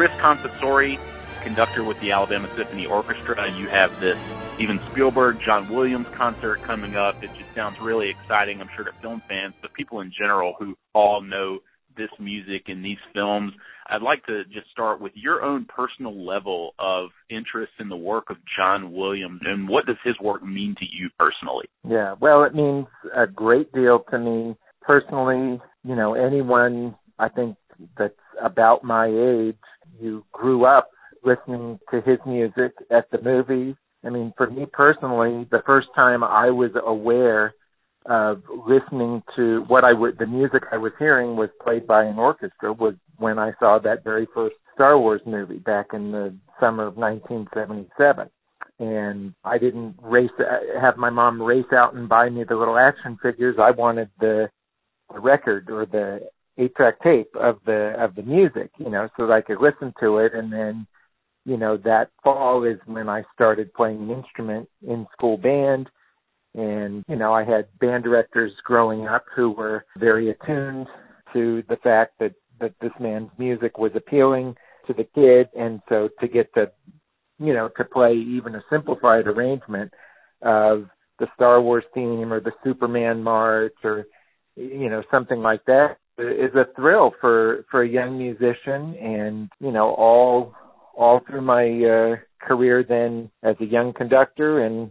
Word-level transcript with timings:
Chris 0.00 0.18
Confessore, 0.18 0.96
conductor 1.42 1.84
with 1.84 2.00
the 2.00 2.10
Alabama 2.10 2.48
Symphony 2.56 2.86
Orchestra. 2.86 3.52
You 3.58 3.68
have 3.68 3.90
this 4.00 4.16
Steven 4.54 4.80
Spielberg, 4.90 5.36
John 5.44 5.68
Williams 5.68 6.06
concert 6.16 6.62
coming 6.62 6.96
up. 6.96 7.22
It 7.22 7.28
just 7.36 7.54
sounds 7.54 7.78
really 7.82 8.08
exciting, 8.08 8.62
I'm 8.62 8.70
sure, 8.74 8.86
to 8.86 8.92
film 9.02 9.20
fans, 9.28 9.52
but 9.60 9.74
people 9.74 10.00
in 10.00 10.10
general 10.18 10.54
who 10.58 10.74
all 10.94 11.20
know 11.20 11.58
this 11.98 12.08
music 12.18 12.62
and 12.68 12.82
these 12.82 12.96
films. 13.12 13.52
I'd 13.88 14.00
like 14.00 14.24
to 14.24 14.44
just 14.44 14.70
start 14.72 15.02
with 15.02 15.12
your 15.16 15.42
own 15.42 15.66
personal 15.66 16.24
level 16.26 16.70
of 16.78 17.10
interest 17.28 17.72
in 17.78 17.90
the 17.90 17.96
work 17.96 18.30
of 18.30 18.38
John 18.56 18.92
Williams 18.92 19.42
and 19.44 19.68
what 19.68 19.84
does 19.84 19.98
his 20.02 20.14
work 20.18 20.42
mean 20.42 20.76
to 20.78 20.86
you 20.90 21.10
personally? 21.18 21.66
Yeah, 21.86 22.14
well, 22.18 22.44
it 22.44 22.54
means 22.54 22.86
a 23.14 23.26
great 23.26 23.70
deal 23.74 24.02
to 24.10 24.18
me 24.18 24.56
personally. 24.80 25.60
You 25.84 25.94
know, 25.94 26.14
anyone 26.14 26.94
I 27.18 27.28
think 27.28 27.56
that's 27.98 28.14
about 28.42 28.82
my 28.84 29.06
age, 29.06 29.56
you 30.00 30.24
grew 30.32 30.64
up 30.64 30.88
listening 31.24 31.78
to 31.90 32.00
his 32.00 32.18
music 32.26 32.72
at 32.90 33.10
the 33.10 33.20
movies. 33.22 33.74
I 34.04 34.10
mean, 34.10 34.32
for 34.36 34.48
me 34.48 34.66
personally, 34.72 35.46
the 35.50 35.62
first 35.66 35.88
time 35.94 36.24
I 36.24 36.50
was 36.50 36.70
aware 36.84 37.54
of 38.06 38.42
listening 38.66 39.22
to 39.36 39.64
what 39.68 39.84
I 39.84 39.92
would, 39.92 40.18
the 40.18 40.26
music 40.26 40.62
I 40.72 40.78
was 40.78 40.92
hearing 40.98 41.36
was 41.36 41.50
played 41.62 41.86
by 41.86 42.04
an 42.04 42.18
orchestra 42.18 42.72
was 42.72 42.94
when 43.18 43.38
I 43.38 43.52
saw 43.60 43.78
that 43.78 44.04
very 44.04 44.26
first 44.34 44.56
Star 44.74 44.98
Wars 44.98 45.20
movie 45.26 45.58
back 45.58 45.88
in 45.92 46.10
the 46.10 46.34
summer 46.58 46.86
of 46.86 46.96
1977. 46.96 48.30
And 48.78 49.34
I 49.44 49.58
didn't 49.58 49.96
race, 50.00 50.30
have 50.80 50.96
my 50.96 51.10
mom 51.10 51.42
race 51.42 51.70
out 51.74 51.94
and 51.94 52.08
buy 52.08 52.30
me 52.30 52.44
the 52.48 52.56
little 52.56 52.78
action 52.78 53.18
figures. 53.22 53.56
I 53.60 53.72
wanted 53.72 54.08
the, 54.18 54.48
the 55.12 55.20
record 55.20 55.68
or 55.68 55.84
the 55.84 56.20
eight 56.60 56.74
track 56.74 57.00
tape 57.02 57.34
of 57.34 57.56
the, 57.64 57.94
of 57.98 58.14
the 58.14 58.22
music, 58.22 58.70
you 58.78 58.90
know, 58.90 59.08
so 59.16 59.26
that 59.26 59.32
I 59.32 59.40
could 59.40 59.60
listen 59.60 59.94
to 60.00 60.18
it. 60.18 60.34
And 60.34 60.52
then, 60.52 60.86
you 61.44 61.56
know, 61.56 61.76
that 61.78 62.10
fall 62.22 62.64
is 62.64 62.78
when 62.86 63.08
I 63.08 63.22
started 63.34 63.72
playing 63.74 64.02
an 64.02 64.10
instrument 64.10 64.68
in 64.86 65.06
school 65.12 65.38
band 65.38 65.88
and, 66.54 67.04
you 67.08 67.16
know, 67.16 67.32
I 67.32 67.44
had 67.44 67.68
band 67.78 68.04
directors 68.04 68.52
growing 68.64 69.06
up 69.06 69.24
who 69.34 69.50
were 69.50 69.84
very 69.96 70.30
attuned 70.30 70.86
to 71.32 71.62
the 71.68 71.76
fact 71.76 72.14
that, 72.18 72.34
that 72.60 72.74
this 72.80 72.92
man's 73.00 73.30
music 73.38 73.78
was 73.78 73.92
appealing 73.94 74.56
to 74.86 74.92
the 74.92 75.06
kid. 75.14 75.48
And 75.58 75.80
so 75.88 76.08
to 76.20 76.28
get 76.28 76.52
to, 76.54 76.70
you 77.38 77.54
know, 77.54 77.70
to 77.76 77.84
play 77.84 78.14
even 78.14 78.54
a 78.54 78.64
simplified 78.70 79.26
arrangement 79.26 79.92
of 80.42 80.86
the 81.18 81.28
Star 81.34 81.62
Wars 81.62 81.84
theme 81.94 82.32
or 82.32 82.40
the 82.40 82.52
Superman 82.64 83.22
march 83.22 83.76
or, 83.84 84.06
you 84.56 84.90
know, 84.90 85.02
something 85.10 85.40
like 85.40 85.64
that 85.66 85.96
is 86.20 86.54
a 86.54 86.66
thrill 86.76 87.12
for, 87.20 87.64
for 87.70 87.82
a 87.82 87.88
young 87.88 88.18
musician. 88.18 88.94
And, 89.00 89.50
you 89.60 89.72
know, 89.72 89.94
all, 89.94 90.54
all 90.96 91.20
through 91.26 91.42
my, 91.42 91.64
uh, 91.64 92.16
career 92.40 92.84
then 92.86 93.30
as 93.42 93.56
a 93.60 93.64
young 93.64 93.92
conductor 93.92 94.64
and 94.64 94.90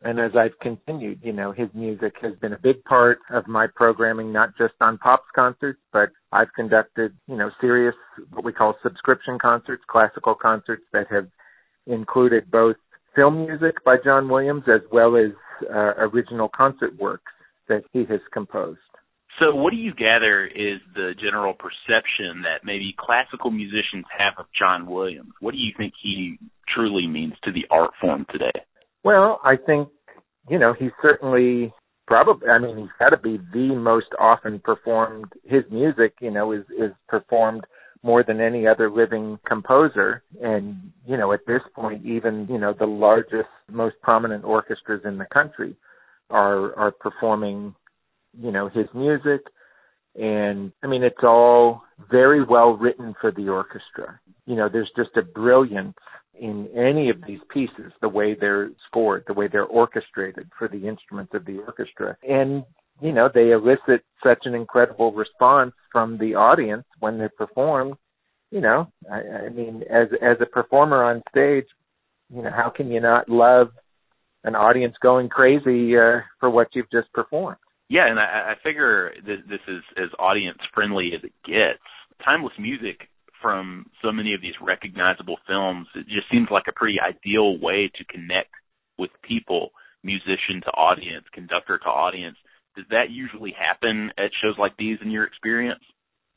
and 0.00 0.20
as 0.20 0.30
I've 0.38 0.56
continued, 0.60 1.22
you 1.24 1.32
know, 1.32 1.50
his 1.50 1.68
music 1.74 2.14
has 2.22 2.32
been 2.40 2.52
a 2.52 2.58
big 2.58 2.84
part 2.84 3.18
of 3.30 3.48
my 3.48 3.66
programming, 3.74 4.32
not 4.32 4.56
just 4.56 4.74
on 4.80 4.96
Pops 4.96 5.26
concerts, 5.34 5.80
but 5.92 6.10
I've 6.30 6.52
conducted, 6.54 7.16
you 7.26 7.34
know, 7.34 7.50
serious, 7.60 7.96
what 8.32 8.44
we 8.44 8.52
call 8.52 8.76
subscription 8.80 9.40
concerts, 9.40 9.82
classical 9.90 10.36
concerts 10.36 10.84
that 10.92 11.08
have 11.10 11.26
included 11.88 12.48
both 12.48 12.76
film 13.16 13.44
music 13.44 13.82
by 13.84 13.96
John 14.04 14.28
Williams 14.28 14.62
as 14.72 14.82
well 14.92 15.16
as 15.16 15.32
uh, 15.68 15.94
original 15.98 16.48
concert 16.48 16.96
works 16.96 17.32
that 17.68 17.82
he 17.92 18.04
has 18.04 18.20
composed. 18.32 18.78
So, 19.38 19.54
what 19.54 19.70
do 19.70 19.76
you 19.76 19.94
gather 19.94 20.46
is 20.46 20.80
the 20.94 21.12
general 21.20 21.54
perception 21.54 22.42
that 22.42 22.64
maybe 22.64 22.94
classical 22.98 23.50
musicians 23.50 24.04
have 24.16 24.34
of 24.38 24.46
John 24.58 24.86
Williams? 24.86 25.32
What 25.40 25.52
do 25.52 25.58
you 25.58 25.72
think 25.76 25.92
he 26.02 26.38
truly 26.74 27.06
means 27.06 27.34
to 27.44 27.52
the 27.52 27.64
art 27.70 27.90
form 28.00 28.26
today? 28.30 28.60
Well, 29.04 29.40
I 29.44 29.54
think, 29.56 29.88
you 30.50 30.58
know, 30.58 30.74
he's 30.78 30.90
certainly 31.00 31.72
probably 32.06 32.48
I 32.48 32.58
mean, 32.58 32.78
he's 32.78 32.88
gotta 32.98 33.18
be 33.18 33.38
the 33.52 33.74
most 33.74 34.08
often 34.18 34.60
performed 34.60 35.32
his 35.44 35.62
music, 35.70 36.14
you 36.20 36.30
know, 36.30 36.52
is 36.52 36.64
is 36.76 36.92
performed 37.08 37.64
more 38.02 38.22
than 38.22 38.40
any 38.40 38.66
other 38.66 38.90
living 38.90 39.38
composer. 39.46 40.22
And, 40.42 40.92
you 41.06 41.16
know, 41.16 41.32
at 41.32 41.46
this 41.46 41.62
point 41.74 42.04
even, 42.04 42.46
you 42.50 42.58
know, 42.58 42.74
the 42.76 42.86
largest, 42.86 43.48
most 43.70 43.96
prominent 44.02 44.44
orchestras 44.44 45.02
in 45.04 45.18
the 45.18 45.26
country 45.32 45.76
are 46.30 46.74
are 46.76 46.90
performing, 46.90 47.74
you 48.40 48.50
know, 48.52 48.68
his 48.68 48.86
music. 48.94 49.42
And 50.14 50.72
I 50.82 50.86
mean 50.86 51.02
it's 51.02 51.22
all 51.22 51.82
very 52.10 52.44
well 52.44 52.76
written 52.76 53.14
for 53.20 53.30
the 53.30 53.48
orchestra. 53.48 54.20
You 54.46 54.56
know, 54.56 54.68
there's 54.68 54.90
just 54.96 55.16
a 55.16 55.22
brilliance 55.22 55.96
in 56.40 56.68
any 56.76 57.10
of 57.10 57.16
these 57.26 57.40
pieces, 57.52 57.92
the 58.00 58.08
way 58.08 58.36
they're 58.38 58.70
scored, 58.86 59.24
the 59.26 59.34
way 59.34 59.48
they're 59.50 59.64
orchestrated 59.64 60.48
for 60.58 60.68
the 60.68 60.86
instruments 60.86 61.32
of 61.34 61.44
the 61.44 61.58
orchestra. 61.58 62.16
And, 62.22 62.64
you 63.00 63.12
know, 63.12 63.28
they 63.32 63.50
elicit 63.50 64.04
such 64.22 64.40
an 64.44 64.54
incredible 64.54 65.12
response 65.12 65.72
from 65.92 66.18
the 66.18 66.34
audience 66.34 66.84
when 67.00 67.18
they're 67.18 67.28
performed. 67.28 67.94
You 68.50 68.60
know, 68.60 68.90
I, 69.10 69.46
I 69.46 69.48
mean, 69.50 69.82
as 69.90 70.08
as 70.22 70.38
a 70.40 70.46
performer 70.46 71.04
on 71.04 71.22
stage, 71.30 71.66
you 72.34 72.42
know, 72.42 72.50
how 72.50 72.70
can 72.70 72.90
you 72.90 73.00
not 73.00 73.28
love 73.28 73.68
an 74.44 74.54
audience 74.54 74.94
going 75.02 75.28
crazy 75.28 75.96
uh, 75.96 76.20
for 76.40 76.48
what 76.48 76.68
you've 76.72 76.90
just 76.90 77.12
performed? 77.12 77.58
Yeah, 77.88 78.06
and 78.08 78.18
I, 78.18 78.52
I 78.52 78.54
figure 78.62 79.12
that 79.26 79.48
this 79.48 79.60
is 79.66 79.82
as 79.96 80.10
audience 80.18 80.58
friendly 80.74 81.12
as 81.16 81.24
it 81.24 81.32
gets. 81.44 81.82
Timeless 82.24 82.52
music 82.58 83.08
from 83.40 83.86
so 84.02 84.12
many 84.12 84.34
of 84.34 84.42
these 84.42 84.54
recognizable 84.60 85.36
films, 85.46 85.86
it 85.94 86.06
just 86.06 86.30
seems 86.30 86.48
like 86.50 86.64
a 86.68 86.72
pretty 86.72 86.98
ideal 87.00 87.58
way 87.58 87.90
to 87.96 88.04
connect 88.04 88.50
with 88.98 89.10
people, 89.22 89.70
musician 90.02 90.60
to 90.64 90.70
audience, 90.72 91.24
conductor 91.32 91.78
to 91.78 91.88
audience. 91.88 92.36
Does 92.76 92.86
that 92.90 93.10
usually 93.10 93.54
happen 93.56 94.10
at 94.18 94.30
shows 94.42 94.56
like 94.58 94.76
these 94.76 94.98
in 95.02 95.10
your 95.10 95.24
experience? 95.24 95.82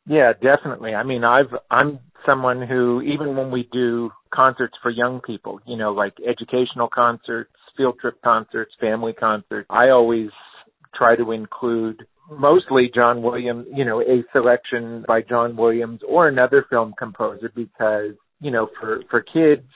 Yeah, 0.07 0.33
definitely. 0.33 0.95
I 0.95 1.03
mean, 1.03 1.23
I've 1.23 1.53
I'm 1.69 1.99
someone 2.25 2.67
who 2.67 3.01
even 3.01 3.35
when 3.35 3.51
we 3.51 3.67
do 3.71 4.11
concerts 4.33 4.73
for 4.81 4.89
young 4.89 5.21
people, 5.21 5.59
you 5.65 5.77
know, 5.77 5.91
like 5.91 6.13
educational 6.27 6.87
concerts, 6.87 7.51
field 7.77 7.97
trip 7.99 8.21
concerts, 8.23 8.71
family 8.79 9.13
concerts, 9.13 9.67
I 9.69 9.89
always 9.89 10.29
try 10.95 11.15
to 11.15 11.31
include 11.31 12.05
mostly 12.29 12.89
John 12.93 13.21
Williams, 13.21 13.67
you 13.73 13.85
know, 13.85 14.01
a 14.01 14.23
selection 14.31 15.03
by 15.07 15.21
John 15.21 15.55
Williams 15.55 16.01
or 16.07 16.27
another 16.27 16.65
film 16.69 16.93
composer 16.97 17.51
because, 17.53 18.11
you 18.39 18.51
know, 18.51 18.69
for, 18.79 19.01
for 19.09 19.21
kids, 19.21 19.67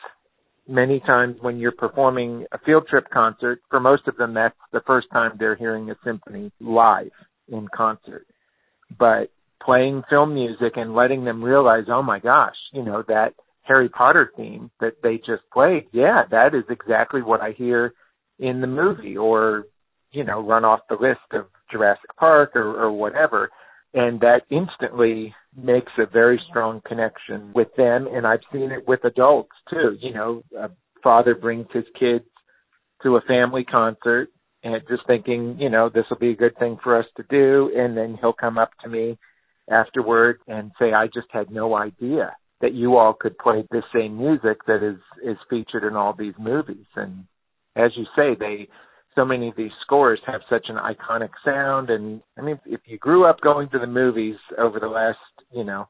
many 0.67 0.99
times 1.01 1.37
when 1.41 1.59
you're 1.59 1.71
performing 1.71 2.45
a 2.51 2.57
field 2.59 2.87
trip 2.89 3.09
concert, 3.11 3.61
for 3.69 3.79
most 3.79 4.07
of 4.07 4.17
them, 4.17 4.33
that's 4.33 4.55
the 4.71 4.81
first 4.87 5.07
time 5.11 5.31
they're 5.37 5.55
hearing 5.55 5.89
a 5.89 5.95
symphony 6.03 6.51
live 6.59 7.11
in 7.49 7.67
concert. 7.75 8.25
But 8.97 9.31
playing 9.61 10.03
film 10.09 10.33
music 10.33 10.73
and 10.75 10.95
letting 10.95 11.25
them 11.25 11.43
realize, 11.43 11.85
oh 11.87 12.03
my 12.03 12.19
gosh, 12.19 12.55
you 12.73 12.83
know, 12.83 13.03
that 13.07 13.33
Harry 13.63 13.89
Potter 13.89 14.31
theme 14.37 14.69
that 14.79 14.93
they 15.01 15.17
just 15.17 15.43
played, 15.51 15.87
yeah, 15.91 16.23
that 16.31 16.53
is 16.53 16.63
exactly 16.69 17.21
what 17.21 17.41
I 17.41 17.51
hear 17.51 17.93
in 18.39 18.61
the 18.61 18.67
movie 18.67 19.17
or, 19.17 19.65
you 20.15 20.23
know, 20.23 20.41
run 20.41 20.65
off 20.65 20.79
the 20.89 20.95
list 20.95 21.19
of 21.33 21.45
Jurassic 21.71 22.15
Park 22.17 22.55
or, 22.55 22.83
or 22.83 22.91
whatever. 22.91 23.49
And 23.93 24.19
that 24.21 24.41
instantly 24.49 25.33
makes 25.55 25.91
a 25.97 26.05
very 26.05 26.41
strong 26.49 26.81
connection 26.85 27.51
with 27.53 27.69
them. 27.77 28.07
And 28.11 28.25
I've 28.25 28.41
seen 28.51 28.71
it 28.71 28.87
with 28.87 29.03
adults 29.03 29.55
too. 29.69 29.97
You 30.01 30.13
know, 30.13 30.43
a 30.57 30.69
father 31.03 31.35
brings 31.35 31.67
his 31.73 31.85
kids 31.99 32.25
to 33.03 33.17
a 33.17 33.21
family 33.21 33.63
concert 33.63 34.29
and 34.63 34.81
just 34.89 35.05
thinking, 35.05 35.57
you 35.59 35.69
know, 35.69 35.89
this 35.93 36.05
will 36.09 36.17
be 36.17 36.31
a 36.31 36.35
good 36.35 36.57
thing 36.57 36.77
for 36.83 36.97
us 36.97 37.05
to 37.17 37.23
do. 37.29 37.71
And 37.75 37.95
then 37.95 38.17
he'll 38.19 38.33
come 38.33 38.57
up 38.57 38.71
to 38.83 38.89
me 38.89 39.17
afterward 39.69 40.39
and 40.47 40.71
say, 40.79 40.91
I 40.93 41.05
just 41.07 41.27
had 41.31 41.51
no 41.51 41.75
idea 41.75 42.35
that 42.61 42.73
you 42.73 42.97
all 42.97 43.13
could 43.13 43.37
play 43.37 43.65
the 43.69 43.83
same 43.93 44.17
music 44.17 44.65
that 44.65 44.83
is, 44.83 44.99
is 45.23 45.37
featured 45.49 45.83
in 45.83 45.95
all 45.95 46.15
these 46.17 46.33
movies. 46.39 46.85
And 46.95 47.25
as 47.75 47.91
you 47.95 48.05
say, 48.15 48.35
they, 48.39 48.67
so 49.15 49.25
many 49.25 49.49
of 49.49 49.55
these 49.55 49.71
scores 49.81 50.19
have 50.27 50.41
such 50.49 50.67
an 50.69 50.75
iconic 50.75 51.29
sound 51.43 51.89
and 51.89 52.21
I 52.37 52.41
mean 52.41 52.59
if 52.65 52.81
you 52.85 52.97
grew 52.97 53.25
up 53.25 53.41
going 53.41 53.69
to 53.69 53.79
the 53.79 53.87
movies 53.87 54.35
over 54.57 54.79
the 54.79 54.87
last, 54.87 55.17
you 55.51 55.63
know, 55.63 55.87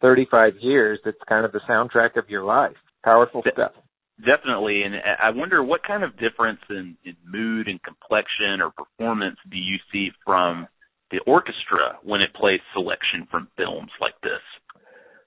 35 0.00 0.54
years, 0.60 1.00
it's 1.04 1.18
kind 1.28 1.44
of 1.44 1.52
the 1.52 1.60
soundtrack 1.68 2.16
of 2.16 2.28
your 2.28 2.44
life. 2.44 2.76
Powerful 3.04 3.42
De- 3.42 3.50
stuff. 3.52 3.72
Definitely, 4.18 4.82
and 4.82 4.96
uh, 4.96 4.98
I 5.22 5.30
wonder 5.30 5.62
what 5.62 5.80
kind 5.86 6.02
of 6.02 6.18
difference 6.18 6.60
in, 6.70 6.96
in 7.04 7.14
mood 7.24 7.68
and 7.68 7.80
complexion 7.82 8.60
or 8.60 8.70
performance 8.70 9.36
do 9.50 9.56
you 9.56 9.76
see 9.92 10.08
from 10.24 10.66
the 11.10 11.20
orchestra 11.26 11.98
when 12.02 12.20
it 12.20 12.34
plays 12.34 12.60
selection 12.74 13.26
from 13.30 13.48
films 13.56 13.90
like 14.00 14.14
this? 14.22 14.42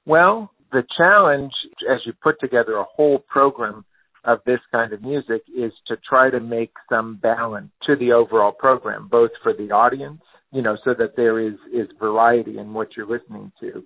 Well, 0.05 0.51
the 0.71 0.83
challenge 0.97 1.51
as 1.91 1.99
you 2.05 2.13
put 2.21 2.39
together 2.39 2.75
a 2.75 2.83
whole 2.83 3.19
program 3.19 3.85
of 4.23 4.39
this 4.45 4.59
kind 4.71 4.93
of 4.93 5.01
music 5.01 5.41
is 5.55 5.71
to 5.87 5.95
try 6.07 6.29
to 6.29 6.39
make 6.39 6.71
some 6.89 7.17
balance 7.21 7.71
to 7.87 7.95
the 7.95 8.11
overall 8.11 8.51
program, 8.51 9.07
both 9.09 9.31
for 9.41 9.53
the 9.53 9.71
audience, 9.71 10.21
you 10.51 10.61
know, 10.61 10.77
so 10.83 10.93
that 10.97 11.15
there 11.15 11.39
is, 11.39 11.55
is 11.73 11.87
variety 11.99 12.57
in 12.57 12.73
what 12.73 12.89
you're 12.95 13.07
listening 13.07 13.51
to, 13.59 13.83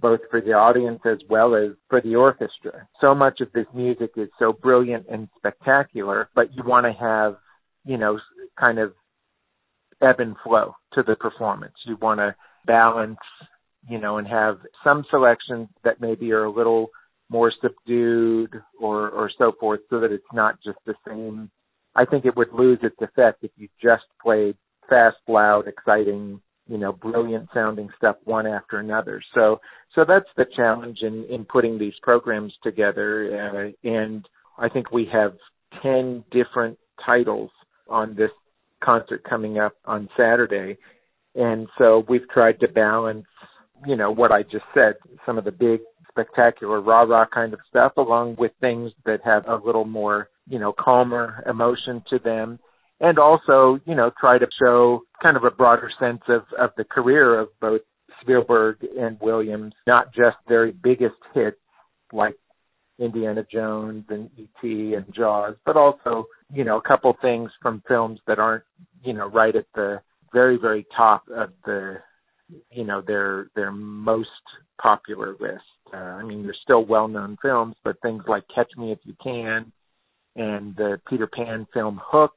both 0.00 0.20
for 0.30 0.40
the 0.40 0.52
audience 0.52 1.00
as 1.04 1.18
well 1.28 1.54
as 1.54 1.72
for 1.88 2.00
the 2.00 2.14
orchestra. 2.14 2.86
So 3.00 3.14
much 3.14 3.40
of 3.40 3.52
this 3.52 3.66
music 3.74 4.10
is 4.16 4.28
so 4.38 4.52
brilliant 4.52 5.06
and 5.10 5.28
spectacular, 5.36 6.28
but 6.34 6.54
you 6.54 6.62
want 6.64 6.86
to 6.86 6.92
have, 6.92 7.36
you 7.84 7.98
know, 7.98 8.18
kind 8.58 8.78
of 8.78 8.92
ebb 10.00 10.20
and 10.20 10.36
flow 10.44 10.74
to 10.94 11.02
the 11.02 11.16
performance. 11.16 11.74
You 11.86 11.96
want 12.00 12.20
to 12.20 12.34
balance, 12.66 13.18
you 13.88 13.98
know, 13.98 14.18
and 14.18 14.28
have 14.28 14.58
some 14.84 15.04
selections 15.10 15.68
that 15.84 16.00
maybe 16.00 16.30
are 16.32 16.44
a 16.44 16.52
little 16.52 16.90
more 17.32 17.52
subdued 17.62 18.50
or 18.78 19.08
or 19.10 19.30
so 19.38 19.52
forth 19.58 19.80
so 19.88 19.98
that 20.00 20.12
it's 20.12 20.32
not 20.32 20.56
just 20.64 20.78
the 20.86 20.94
same 21.08 21.50
I 21.94 22.04
think 22.04 22.24
it 22.24 22.36
would 22.36 22.52
lose 22.52 22.78
its 22.82 22.96
effect 23.00 23.42
if 23.42 23.50
you 23.56 23.68
just 23.82 24.04
played 24.22 24.56
fast, 24.88 25.18
loud, 25.28 25.68
exciting, 25.68 26.40
you 26.66 26.78
know, 26.78 26.92
brilliant 26.92 27.48
sounding 27.52 27.88
stuff 27.96 28.16
one 28.24 28.46
after 28.46 28.78
another. 28.78 29.22
So 29.34 29.60
so 29.94 30.04
that's 30.06 30.28
the 30.36 30.46
challenge 30.56 30.98
in 31.02 31.24
in 31.30 31.44
putting 31.44 31.78
these 31.78 31.94
programs 32.02 32.52
together 32.62 33.72
uh, 33.84 33.88
and 33.88 34.28
I 34.58 34.68
think 34.68 34.92
we 34.92 35.08
have 35.12 35.32
10 35.82 36.24
different 36.30 36.78
titles 37.04 37.50
on 37.88 38.14
this 38.14 38.30
concert 38.82 39.24
coming 39.28 39.58
up 39.58 39.74
on 39.84 40.08
Saturday. 40.16 40.76
And 41.34 41.68
so 41.78 42.04
we've 42.08 42.28
tried 42.28 42.60
to 42.60 42.68
balance, 42.68 43.26
you 43.86 43.96
know, 43.96 44.10
what 44.10 44.32
I 44.32 44.42
just 44.42 44.64
said, 44.74 44.94
some 45.24 45.38
of 45.38 45.44
the 45.44 45.52
big 45.52 45.80
spectacular 46.12 46.80
rah 46.80 47.02
rah 47.02 47.26
kind 47.32 47.52
of 47.52 47.60
stuff 47.68 47.92
along 47.96 48.36
with 48.38 48.52
things 48.60 48.92
that 49.04 49.20
have 49.24 49.46
a 49.46 49.64
little 49.64 49.84
more, 49.84 50.28
you 50.48 50.58
know, 50.58 50.72
calmer 50.72 51.42
emotion 51.48 52.02
to 52.10 52.18
them. 52.18 52.58
And 53.00 53.18
also, 53.18 53.80
you 53.84 53.96
know, 53.96 54.12
try 54.20 54.38
to 54.38 54.46
show 54.62 55.02
kind 55.22 55.36
of 55.36 55.44
a 55.44 55.50
broader 55.50 55.90
sense 55.98 56.22
of, 56.28 56.42
of 56.58 56.70
the 56.76 56.84
career 56.84 57.40
of 57.40 57.48
both 57.60 57.80
Spielberg 58.20 58.76
and 58.96 59.18
Williams, 59.20 59.74
not 59.86 60.14
just 60.14 60.36
their 60.48 60.70
biggest 60.70 61.16
hits 61.34 61.56
like 62.12 62.36
Indiana 62.98 63.44
Jones 63.50 64.04
and 64.08 64.30
E.T. 64.38 64.94
and 64.94 65.12
Jaws, 65.14 65.56
but 65.66 65.76
also, 65.76 66.26
you 66.52 66.64
know, 66.64 66.78
a 66.78 66.82
couple 66.88 67.16
things 67.20 67.50
from 67.60 67.82
films 67.88 68.20
that 68.26 68.38
aren't, 68.38 68.64
you 69.02 69.12
know, 69.12 69.26
right 69.26 69.56
at 69.56 69.66
the 69.74 70.00
very, 70.32 70.56
very 70.56 70.86
top 70.96 71.24
of 71.34 71.50
the, 71.64 71.96
you 72.70 72.84
know, 72.84 73.02
their 73.04 73.48
their 73.56 73.72
most 73.72 74.28
popular 74.80 75.32
list. 75.40 75.64
Uh, 75.92 75.96
I 75.96 76.22
mean, 76.22 76.44
they're 76.44 76.56
still 76.62 76.84
well-known 76.84 77.36
films, 77.42 77.76
but 77.84 78.00
things 78.00 78.22
like 78.26 78.44
Catch 78.54 78.70
Me 78.78 78.92
If 78.92 78.98
You 79.04 79.14
Can 79.22 79.72
and 80.36 80.74
the 80.76 81.00
Peter 81.08 81.26
Pan 81.26 81.66
film 81.74 82.00
Hook 82.02 82.32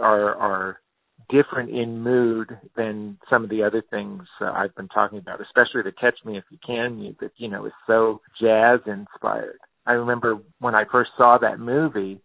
are 0.00 0.34
are 0.34 0.80
different 1.28 1.68
in 1.70 2.00
mood 2.00 2.56
than 2.76 3.18
some 3.28 3.44
of 3.44 3.50
the 3.50 3.62
other 3.62 3.82
things 3.90 4.22
uh, 4.40 4.50
I've 4.50 4.74
been 4.74 4.88
talking 4.88 5.18
about, 5.18 5.40
especially 5.42 5.82
the 5.82 5.92
Catch 5.92 6.24
Me 6.24 6.38
If 6.38 6.44
You 6.50 6.58
Can 6.66 6.98
music, 6.98 7.32
you 7.36 7.48
know, 7.48 7.66
is 7.66 7.72
so 7.86 8.20
jazz 8.40 8.80
inspired. 8.86 9.58
I 9.86 9.92
remember 9.92 10.38
when 10.58 10.74
I 10.74 10.84
first 10.90 11.10
saw 11.18 11.38
that 11.38 11.60
movie, 11.60 12.20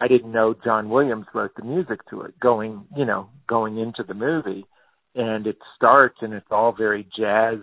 I 0.00 0.08
didn't 0.08 0.32
know 0.32 0.54
John 0.64 0.90
Williams 0.90 1.26
wrote 1.34 1.52
the 1.56 1.64
music 1.64 2.00
to 2.10 2.22
it 2.22 2.38
going, 2.40 2.84
you 2.96 3.04
know, 3.04 3.28
going 3.48 3.78
into 3.78 4.02
the 4.02 4.14
movie. 4.14 4.66
And 5.14 5.46
it 5.46 5.58
starts 5.76 6.16
and 6.22 6.32
it's 6.32 6.46
all 6.50 6.74
very 6.76 7.06
jazz, 7.16 7.58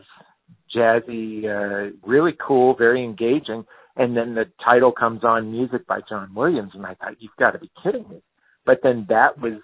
jazzy, 0.75 1.45
uh, 1.45 1.95
really 2.05 2.33
cool, 2.45 2.75
very 2.75 3.03
engaging. 3.03 3.65
And 3.95 4.15
then 4.15 4.35
the 4.35 4.45
title 4.63 4.91
comes 4.91 5.23
on 5.23 5.51
music 5.51 5.85
by 5.87 5.99
John 6.07 6.33
Williams. 6.33 6.71
And 6.73 6.85
I 6.85 6.95
thought, 6.95 7.15
you've 7.19 7.31
got 7.39 7.51
to 7.51 7.59
be 7.59 7.71
kidding 7.83 8.07
me. 8.09 8.21
But 8.65 8.79
then 8.83 9.05
that 9.09 9.39
was 9.39 9.61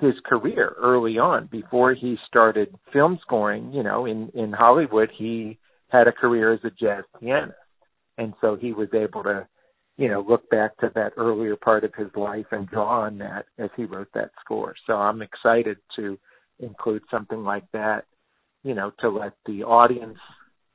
his 0.00 0.14
career 0.26 0.74
early 0.78 1.18
on 1.18 1.48
before 1.50 1.94
he 1.94 2.16
started 2.26 2.74
film 2.92 3.18
scoring, 3.22 3.72
you 3.72 3.82
know, 3.82 4.06
in, 4.06 4.30
in 4.34 4.52
Hollywood, 4.52 5.10
he 5.16 5.58
had 5.88 6.08
a 6.08 6.12
career 6.12 6.52
as 6.52 6.60
a 6.64 6.70
jazz 6.70 7.04
pianist 7.20 7.54
and 8.18 8.34
so 8.40 8.56
he 8.56 8.72
was 8.72 8.88
able 8.94 9.22
to 9.22 9.46
you 9.96 10.08
know 10.08 10.24
look 10.28 10.48
back 10.50 10.76
to 10.78 10.90
that 10.94 11.12
earlier 11.16 11.56
part 11.56 11.84
of 11.84 11.94
his 11.94 12.08
life 12.16 12.46
and 12.50 12.68
draw 12.68 13.02
on 13.02 13.18
that 13.18 13.46
as 13.58 13.70
he 13.76 13.84
wrote 13.84 14.08
that 14.14 14.30
score 14.44 14.74
so 14.86 14.94
i'm 14.94 15.22
excited 15.22 15.76
to 15.96 16.18
include 16.60 17.02
something 17.10 17.42
like 17.44 17.64
that 17.72 18.04
you 18.64 18.74
know 18.74 18.92
to 19.00 19.08
let 19.08 19.34
the 19.46 19.62
audience 19.62 20.18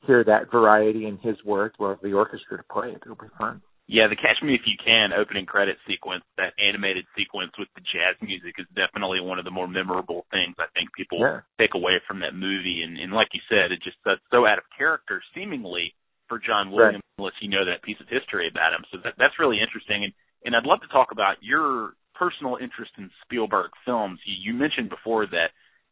hear 0.07 0.24
that 0.24 0.50
variety 0.50 1.06
in 1.06 1.18
his 1.18 1.36
work 1.44 1.74
or 1.80 2.00
the 2.01 2.13
orchestra 2.13 2.57
to 2.57 2.63
play 2.71 2.89
it 2.89 3.01
it'll 3.03 3.15
be 3.15 3.27
fun 3.38 3.62
yeah, 3.89 4.06
the 4.06 4.21
Catch 4.21 4.45
Me 4.45 4.53
If 4.53 4.69
You 4.69 4.77
Can 4.77 5.18
opening 5.18 5.50
credit 5.50 5.81
sequence, 5.89 6.21
that 6.38 6.53
animated 6.62 7.09
sequence 7.18 7.57
with 7.57 7.74
the 7.74 7.81
jazz 7.81 8.13
music 8.21 8.53
is 8.62 8.69
definitely 8.77 9.18
one 9.18 9.41
of 9.41 9.50
the 9.50 9.51
more 9.51 9.65
memorable 9.65 10.30
things 10.30 10.53
I 10.62 10.69
think 10.77 10.94
people 10.94 11.18
yeah. 11.18 11.41
take 11.57 11.74
away 11.74 11.97
from 12.06 12.21
that 12.21 12.38
movie. 12.38 12.86
And, 12.86 13.01
and 13.01 13.09
like 13.09 13.33
you 13.33 13.41
said, 13.50 13.74
it 13.74 13.81
just 13.81 13.97
that's 14.06 14.21
so 14.30 14.45
out 14.45 14.62
of 14.62 14.69
character 14.77 15.25
seemingly 15.33 15.97
for 16.30 16.38
John 16.38 16.69
Williams 16.69 17.01
right. 17.01 17.18
unless 17.18 17.41
you 17.41 17.50
know 17.50 17.65
that 17.65 17.81
piece 17.81 17.97
of 17.97 18.06
history 18.06 18.45
about 18.45 18.77
him. 18.77 18.86
So 18.94 19.01
that, 19.01 19.18
that's 19.18 19.41
really 19.41 19.57
interesting. 19.57 20.06
And, 20.06 20.13
and 20.45 20.53
I'd 20.53 20.69
love 20.69 20.86
to 20.86 20.94
talk 20.94 21.09
about 21.09 21.41
your 21.41 21.97
personal 22.13 22.62
interest 22.62 22.94
in 23.01 23.09
Spielberg 23.25 23.74
films. 23.89 24.21
You, 24.21 24.38
you 24.38 24.53
mentioned 24.53 24.94
before 24.94 25.25
that 25.33 25.50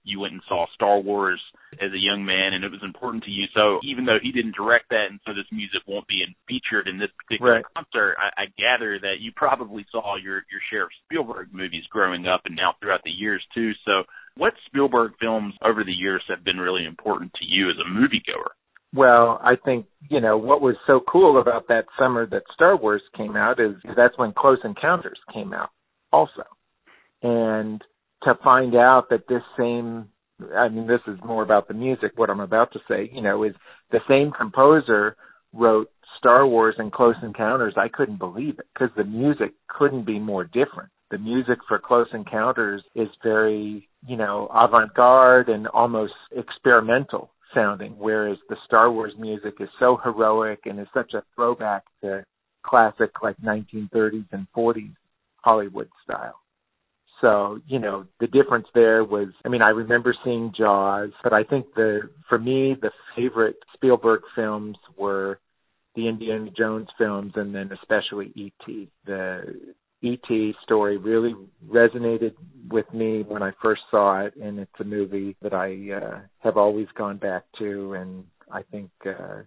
you 0.07 0.19
went 0.23 0.33
and 0.33 0.41
saw 0.47 0.65
Star 0.73 0.99
Wars 0.99 1.41
as 1.83 1.91
a 1.91 1.99
young 1.99 2.23
man 2.23 2.55
and 2.55 2.63
it 2.63 2.71
was 2.71 2.81
important 2.81 3.23
to 3.25 3.31
you. 3.31 3.45
So 3.53 3.83
even 3.83 4.05
though 4.05 4.17
he 4.23 4.31
didn't 4.31 4.55
direct 4.55 4.89
that 4.89 5.11
and 5.11 5.19
so 5.27 5.35
this 5.35 5.51
music 5.51 5.83
won't 5.85 6.07
be 6.07 6.23
in, 6.23 6.33
featured 6.47 6.87
in 6.87 6.97
this 6.97 7.11
particular 7.19 7.59
right. 7.59 7.65
concert, 7.75 8.15
I, 8.15 8.43
I 8.43 8.45
gather 8.55 8.97
that 9.03 9.19
you 9.19 9.31
probably 9.35 9.85
saw 9.91 10.15
your, 10.15 10.47
your 10.47 10.63
share 10.71 10.87
of 10.87 10.95
Spielberg 11.05 11.51
movies 11.51 11.83
growing 11.91 12.25
up 12.25 12.41
and 12.45 12.55
now 12.55 12.73
throughout 12.79 13.03
the 13.03 13.11
years 13.11 13.43
too. 13.53 13.71
So 13.83 14.07
what 14.37 14.53
Spielberg 14.65 15.11
films 15.19 15.53
over 15.63 15.83
the 15.83 15.91
years 15.91 16.23
have 16.29 16.43
been 16.43 16.57
really 16.57 16.85
important 16.85 17.33
to 17.35 17.45
you 17.45 17.69
as 17.69 17.75
a 17.83 17.89
moviegoer? 17.89 18.55
Well, 18.95 19.39
I 19.43 19.55
think, 19.63 19.85
you 20.09 20.21
know, 20.21 20.37
what 20.37 20.61
was 20.61 20.75
so 20.87 21.01
cool 21.11 21.41
about 21.41 21.67
that 21.67 21.85
summer 21.99 22.25
that 22.27 22.43
Star 22.53 22.77
Wars 22.77 23.01
came 23.15 23.35
out 23.35 23.59
is 23.59 23.75
that's 23.95 24.17
when 24.17 24.31
Close 24.31 24.59
Encounters 24.63 25.19
came 25.33 25.53
out 25.53 25.69
also. 26.13 26.43
And 27.21 27.83
to 28.23 28.33
find 28.43 28.75
out 28.75 29.09
that 29.09 29.27
this 29.27 29.43
same, 29.57 30.09
I 30.55 30.69
mean, 30.69 30.87
this 30.87 31.01
is 31.07 31.19
more 31.25 31.43
about 31.43 31.67
the 31.67 31.73
music, 31.73 32.11
what 32.15 32.29
I'm 32.29 32.39
about 32.39 32.73
to 32.73 32.79
say, 32.87 33.09
you 33.13 33.21
know, 33.21 33.43
is 33.43 33.53
the 33.91 33.99
same 34.07 34.31
composer 34.31 35.15
wrote 35.53 35.89
Star 36.17 36.47
Wars 36.47 36.75
and 36.77 36.91
Close 36.91 37.15
Encounters. 37.21 37.75
I 37.77 37.89
couldn't 37.89 38.17
believe 38.17 38.59
it 38.59 38.67
because 38.73 38.89
the 38.95 39.03
music 39.03 39.53
couldn't 39.67 40.05
be 40.05 40.19
more 40.19 40.43
different. 40.43 40.89
The 41.09 41.17
music 41.17 41.59
for 41.67 41.79
Close 41.79 42.07
Encounters 42.13 42.83
is 42.95 43.07
very, 43.23 43.87
you 44.05 44.17
know, 44.17 44.49
avant-garde 44.53 45.49
and 45.49 45.67
almost 45.67 46.13
experimental 46.35 47.31
sounding, 47.53 47.95
whereas 47.97 48.37
the 48.49 48.57
Star 48.65 48.91
Wars 48.91 49.13
music 49.17 49.55
is 49.59 49.69
so 49.79 49.97
heroic 50.03 50.59
and 50.65 50.79
is 50.79 50.87
such 50.93 51.13
a 51.13 51.23
throwback 51.35 51.83
to 52.01 52.25
classic 52.63 53.11
like 53.23 53.37
1930s 53.37 54.25
and 54.31 54.47
40s 54.55 54.93
Hollywood 55.37 55.89
style. 56.03 56.41
So, 57.21 57.59
you 57.67 57.79
know, 57.79 58.05
the 58.19 58.27
difference 58.27 58.67
there 58.75 59.03
was, 59.03 59.29
I 59.43 59.49
mean, 59.49 59.61
I 59.61 59.69
remember 59.69 60.13
seeing 60.23 60.53
Jaws, 60.55 61.09
but 61.23 61.33
I 61.33 61.43
think 61.43 61.65
the, 61.75 62.01
for 62.29 62.37
me, 62.37 62.75
the 62.79 62.91
favorite 63.15 63.57
Spielberg 63.73 64.21
films 64.35 64.77
were 64.97 65.39
the 65.95 66.07
Indiana 66.07 66.51
Jones 66.55 66.89
films 66.97 67.33
and 67.35 67.55
then 67.55 67.71
especially 67.71 68.31
E.T. 68.35 68.89
The 69.07 69.55
E.T. 70.01 70.53
story 70.63 70.97
really 70.97 71.35
resonated 71.67 72.33
with 72.69 72.85
me 72.93 73.23
when 73.27 73.41
I 73.41 73.51
first 73.63 73.81
saw 73.89 74.21
it, 74.21 74.35
and 74.35 74.59
it's 74.59 74.79
a 74.79 74.83
movie 74.83 75.35
that 75.41 75.53
I 75.53 75.95
uh, 75.95 76.19
have 76.43 76.55
always 76.55 76.87
gone 76.95 77.17
back 77.17 77.45
to, 77.57 77.93
and 77.93 78.25
I 78.51 78.61
think, 78.61 78.91
uh, 79.05 79.41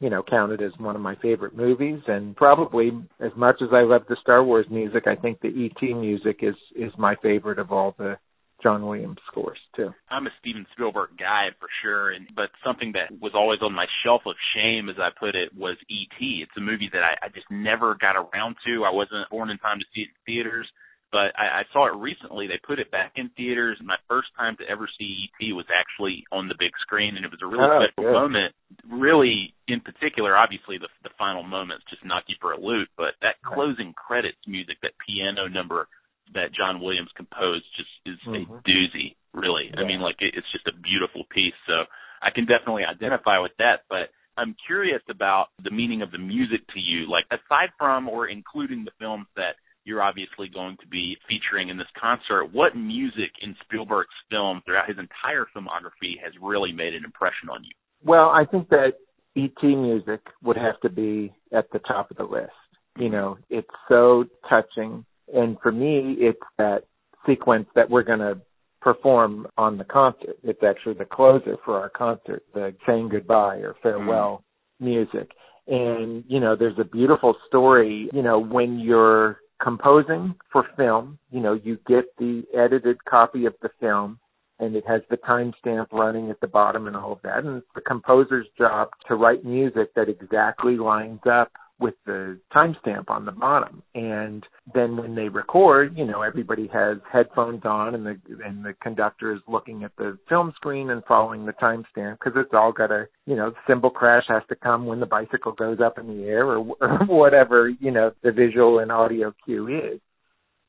you 0.00 0.08
know, 0.08 0.22
counted 0.22 0.62
as 0.62 0.72
one 0.78 0.96
of 0.96 1.02
my 1.02 1.14
favorite 1.16 1.56
movies. 1.56 2.00
And 2.08 2.34
probably 2.34 2.90
as 3.20 3.32
much 3.36 3.56
as 3.62 3.68
I 3.72 3.82
love 3.82 4.02
the 4.08 4.16
Star 4.22 4.42
Wars 4.42 4.66
music, 4.70 5.04
I 5.06 5.14
think 5.14 5.40
the 5.40 5.48
E.T. 5.48 5.94
music 5.94 6.38
is 6.42 6.56
is 6.74 6.92
my 6.98 7.14
favorite 7.22 7.58
of 7.58 7.70
all 7.70 7.94
the 7.98 8.16
John 8.62 8.86
Williams 8.86 9.18
scores 9.30 9.58
too. 9.76 9.90
I'm 10.10 10.26
a 10.26 10.30
Steven 10.40 10.66
Spielberg 10.72 11.10
guy 11.18 11.48
for 11.58 11.68
sure, 11.82 12.10
and 12.10 12.26
but 12.34 12.50
something 12.64 12.92
that 12.92 13.12
was 13.20 13.32
always 13.34 13.60
on 13.62 13.74
my 13.74 13.86
shelf 14.02 14.22
of 14.26 14.34
shame, 14.54 14.88
as 14.88 14.96
I 14.98 15.08
put 15.18 15.34
it, 15.34 15.54
was 15.56 15.76
E.T. 15.88 16.42
It's 16.42 16.56
a 16.56 16.60
movie 16.60 16.90
that 16.92 17.02
I, 17.02 17.26
I 17.26 17.28
just 17.28 17.50
never 17.50 17.96
got 18.00 18.16
around 18.16 18.56
to. 18.66 18.84
I 18.84 18.92
wasn't 18.92 19.28
born 19.30 19.50
in 19.50 19.58
time 19.58 19.78
to 19.78 19.86
see 19.94 20.02
it 20.02 20.08
in 20.08 20.20
theaters, 20.26 20.68
but 21.12 21.34
I, 21.34 21.62
I 21.62 21.72
saw 21.72 21.86
it 21.86 21.98
recently. 21.98 22.46
They 22.46 22.60
put 22.62 22.78
it 22.78 22.90
back 22.90 23.12
in 23.16 23.30
theaters. 23.36 23.78
My 23.82 23.98
first 24.08 24.28
time 24.38 24.56
to 24.58 24.64
ever 24.70 24.88
see 24.98 25.26
E.T. 25.26 25.52
was 25.52 25.66
actually 25.70 26.24
on 26.30 26.48
the 26.48 26.54
big 26.58 26.70
screen, 26.82 27.16
and 27.16 27.24
it 27.24 27.30
was 27.30 27.42
a 27.42 27.50
really 27.50 27.66
oh, 27.66 27.82
special 27.86 28.10
good. 28.10 28.18
moment. 28.18 28.54
Really, 28.86 29.54
in 29.68 29.80
particular, 29.80 30.36
obviously 30.36 30.78
the 30.78 30.88
the 31.02 31.14
final 31.18 31.42
moments 31.42 31.84
just 31.90 32.04
knock 32.04 32.24
you 32.28 32.36
for 32.40 32.52
a 32.52 32.60
loop, 32.60 32.88
but 32.96 33.18
that 33.22 33.42
closing 33.42 33.92
credits 33.94 34.40
music, 34.46 34.78
that 34.82 34.92
piano 35.02 35.48
number 35.48 35.88
that 36.34 36.54
John 36.54 36.80
Williams 36.80 37.10
composed 37.16 37.66
just 37.76 37.90
is 38.06 38.18
mm-hmm. 38.26 38.52
a 38.52 38.62
doozy, 38.62 39.16
really. 39.34 39.70
Yeah. 39.72 39.82
I 39.82 39.86
mean, 39.86 40.00
like 40.00 40.16
it, 40.20 40.34
it's 40.36 40.50
just 40.52 40.66
a 40.66 40.74
beautiful 40.74 41.24
piece. 41.30 41.56
So 41.66 41.86
I 42.22 42.30
can 42.30 42.46
definitely 42.46 42.84
identify 42.84 43.38
with 43.38 43.52
that. 43.58 43.86
But 43.88 44.14
I'm 44.36 44.54
curious 44.66 45.02
about 45.10 45.48
the 45.62 45.70
meaning 45.70 46.02
of 46.02 46.10
the 46.10 46.22
music 46.22 46.66
to 46.74 46.80
you. 46.80 47.10
Like 47.10 47.26
aside 47.30 47.74
from 47.78 48.08
or 48.08 48.28
including 48.28 48.84
the 48.84 48.94
films 48.98 49.26
that 49.36 49.58
you're 50.00 50.08
obviously 50.08 50.48
going 50.48 50.76
to 50.80 50.86
be 50.86 51.16
featuring 51.28 51.68
in 51.68 51.76
this 51.76 51.86
concert, 52.00 52.52
what 52.52 52.76
music 52.76 53.30
in 53.42 53.54
Spielberg's 53.64 54.08
film 54.30 54.62
throughout 54.64 54.88
his 54.88 54.96
entire 54.98 55.46
filmography 55.54 56.18
has 56.22 56.32
really 56.40 56.72
made 56.72 56.94
an 56.94 57.04
impression 57.04 57.48
on 57.50 57.62
you? 57.64 57.70
Well, 58.02 58.30
I 58.30 58.44
think 58.50 58.68
that 58.70 58.92
ET 59.36 59.62
music 59.62 60.20
would 60.42 60.56
have 60.56 60.80
to 60.82 60.88
be 60.88 61.32
at 61.52 61.70
the 61.72 61.80
top 61.80 62.10
of 62.10 62.16
the 62.16 62.24
list. 62.24 62.50
You 62.98 63.10
know, 63.10 63.38
it's 63.50 63.68
so 63.88 64.24
touching. 64.48 65.04
And 65.32 65.58
for 65.62 65.70
me, 65.70 66.16
it's 66.18 66.40
that 66.58 66.84
sequence 67.26 67.68
that 67.74 67.90
we're 67.90 68.02
going 68.02 68.20
to 68.20 68.40
perform 68.80 69.46
on 69.58 69.76
the 69.76 69.84
concert. 69.84 70.36
It's 70.42 70.62
actually 70.66 70.94
the 70.94 71.04
closer 71.04 71.56
for 71.64 71.78
our 71.78 71.90
concert, 71.90 72.42
the 72.54 72.74
saying 72.86 73.10
goodbye 73.10 73.56
or 73.56 73.76
farewell 73.82 74.42
mm. 74.80 74.86
music. 74.86 75.30
And, 75.68 76.24
you 76.26 76.40
know, 76.40 76.56
there's 76.56 76.78
a 76.78 76.84
beautiful 76.84 77.36
story, 77.46 78.08
you 78.12 78.22
know, 78.22 78.40
when 78.40 78.80
you're 78.80 79.38
composing 79.62 80.34
for 80.52 80.66
film, 80.76 81.18
you 81.30 81.40
know, 81.40 81.52
you 81.52 81.78
get 81.86 82.04
the 82.18 82.44
edited 82.56 83.04
copy 83.04 83.46
of 83.46 83.54
the 83.62 83.70
film 83.80 84.18
and 84.58 84.76
it 84.76 84.84
has 84.86 85.00
the 85.10 85.16
timestamp 85.16 85.86
running 85.92 86.30
at 86.30 86.40
the 86.40 86.46
bottom 86.46 86.86
and 86.86 86.96
all 86.96 87.12
of 87.12 87.22
that. 87.22 87.44
And 87.44 87.58
it's 87.58 87.66
the 87.74 87.80
composer's 87.80 88.46
job 88.58 88.88
to 89.08 89.14
write 89.14 89.44
music 89.44 89.94
that 89.94 90.08
exactly 90.08 90.76
lines 90.76 91.20
up 91.30 91.50
with 91.80 91.94
the 92.04 92.38
timestamp 92.54 93.08
on 93.08 93.24
the 93.24 93.32
bottom. 93.32 93.82
And 93.94 94.44
then 94.74 94.96
when 94.96 95.14
they 95.14 95.28
record, 95.28 95.96
you 95.96 96.04
know, 96.04 96.22
everybody 96.22 96.68
has 96.72 96.98
headphones 97.10 97.62
on 97.64 97.94
and 97.94 98.06
the 98.06 98.20
and 98.44 98.64
the 98.64 98.74
conductor 98.82 99.32
is 99.32 99.40
looking 99.48 99.82
at 99.82 99.92
the 99.96 100.18
film 100.28 100.52
screen 100.56 100.90
and 100.90 101.02
following 101.08 101.46
the 101.46 101.52
timestamp 101.54 102.18
because 102.18 102.34
it's 102.36 102.52
all 102.52 102.72
got 102.72 102.90
a, 102.90 103.06
you 103.26 103.34
know, 103.34 103.52
cymbal 103.66 103.90
crash 103.90 104.24
has 104.28 104.42
to 104.48 104.56
come 104.56 104.86
when 104.86 105.00
the 105.00 105.06
bicycle 105.06 105.52
goes 105.52 105.78
up 105.84 105.98
in 105.98 106.06
the 106.06 106.24
air 106.24 106.46
or, 106.46 106.58
or 106.80 106.98
whatever, 107.06 107.68
you 107.68 107.90
know, 107.90 108.12
the 108.22 108.32
visual 108.32 108.78
and 108.78 108.92
audio 108.92 109.32
cue 109.44 109.68
is. 109.68 110.00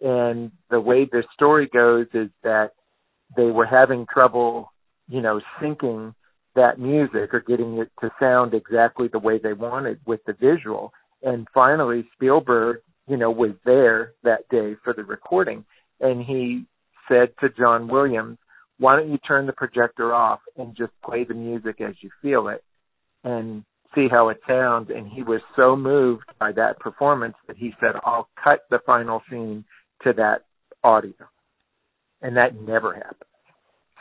And 0.01 0.51
the 0.69 0.79
way 0.79 1.05
the 1.05 1.23
story 1.33 1.69
goes 1.71 2.07
is 2.13 2.29
that 2.43 2.71
they 3.35 3.45
were 3.45 3.65
having 3.65 4.07
trouble, 4.11 4.71
you 5.07 5.21
know, 5.21 5.41
syncing 5.61 6.13
that 6.55 6.79
music 6.79 7.33
or 7.33 7.43
getting 7.47 7.77
it 7.77 7.89
to 8.01 8.09
sound 8.19 8.53
exactly 8.53 9.07
the 9.07 9.19
way 9.19 9.39
they 9.41 9.53
wanted 9.53 9.99
with 10.05 10.19
the 10.25 10.33
visual. 10.33 10.93
And 11.23 11.47
finally, 11.53 12.07
Spielberg, 12.13 12.81
you 13.07 13.17
know, 13.17 13.31
was 13.31 13.51
there 13.65 14.13
that 14.23 14.47
day 14.49 14.75
for 14.83 14.93
the 14.93 15.03
recording, 15.03 15.65
and 15.99 16.23
he 16.23 16.65
said 17.07 17.33
to 17.39 17.49
John 17.49 17.87
Williams, 17.87 18.37
"Why 18.79 18.95
don't 18.95 19.09
you 19.11 19.17
turn 19.19 19.45
the 19.45 19.53
projector 19.53 20.13
off 20.13 20.39
and 20.57 20.75
just 20.75 20.93
play 21.01 21.23
the 21.23 21.33
music 21.33 21.81
as 21.81 22.01
you 22.01 22.09
feel 22.21 22.47
it, 22.47 22.63
and 23.23 23.63
see 23.93 24.07
how 24.07 24.29
it 24.29 24.41
sounds?" 24.47 24.89
And 24.89 25.07
he 25.07 25.23
was 25.23 25.41
so 25.55 25.75
moved 25.75 26.25
by 26.39 26.51
that 26.53 26.79
performance 26.79 27.35
that 27.47 27.57
he 27.57 27.75
said, 27.79 27.99
"I'll 28.03 28.29
cut 28.35 28.61
the 28.69 28.79
final 28.79 29.21
scene 29.29 29.65
to 30.03 30.13
that 30.13 30.45
audio," 30.83 31.13
and 32.21 32.37
that 32.37 32.55
never 32.55 32.93
happened. 32.93 33.30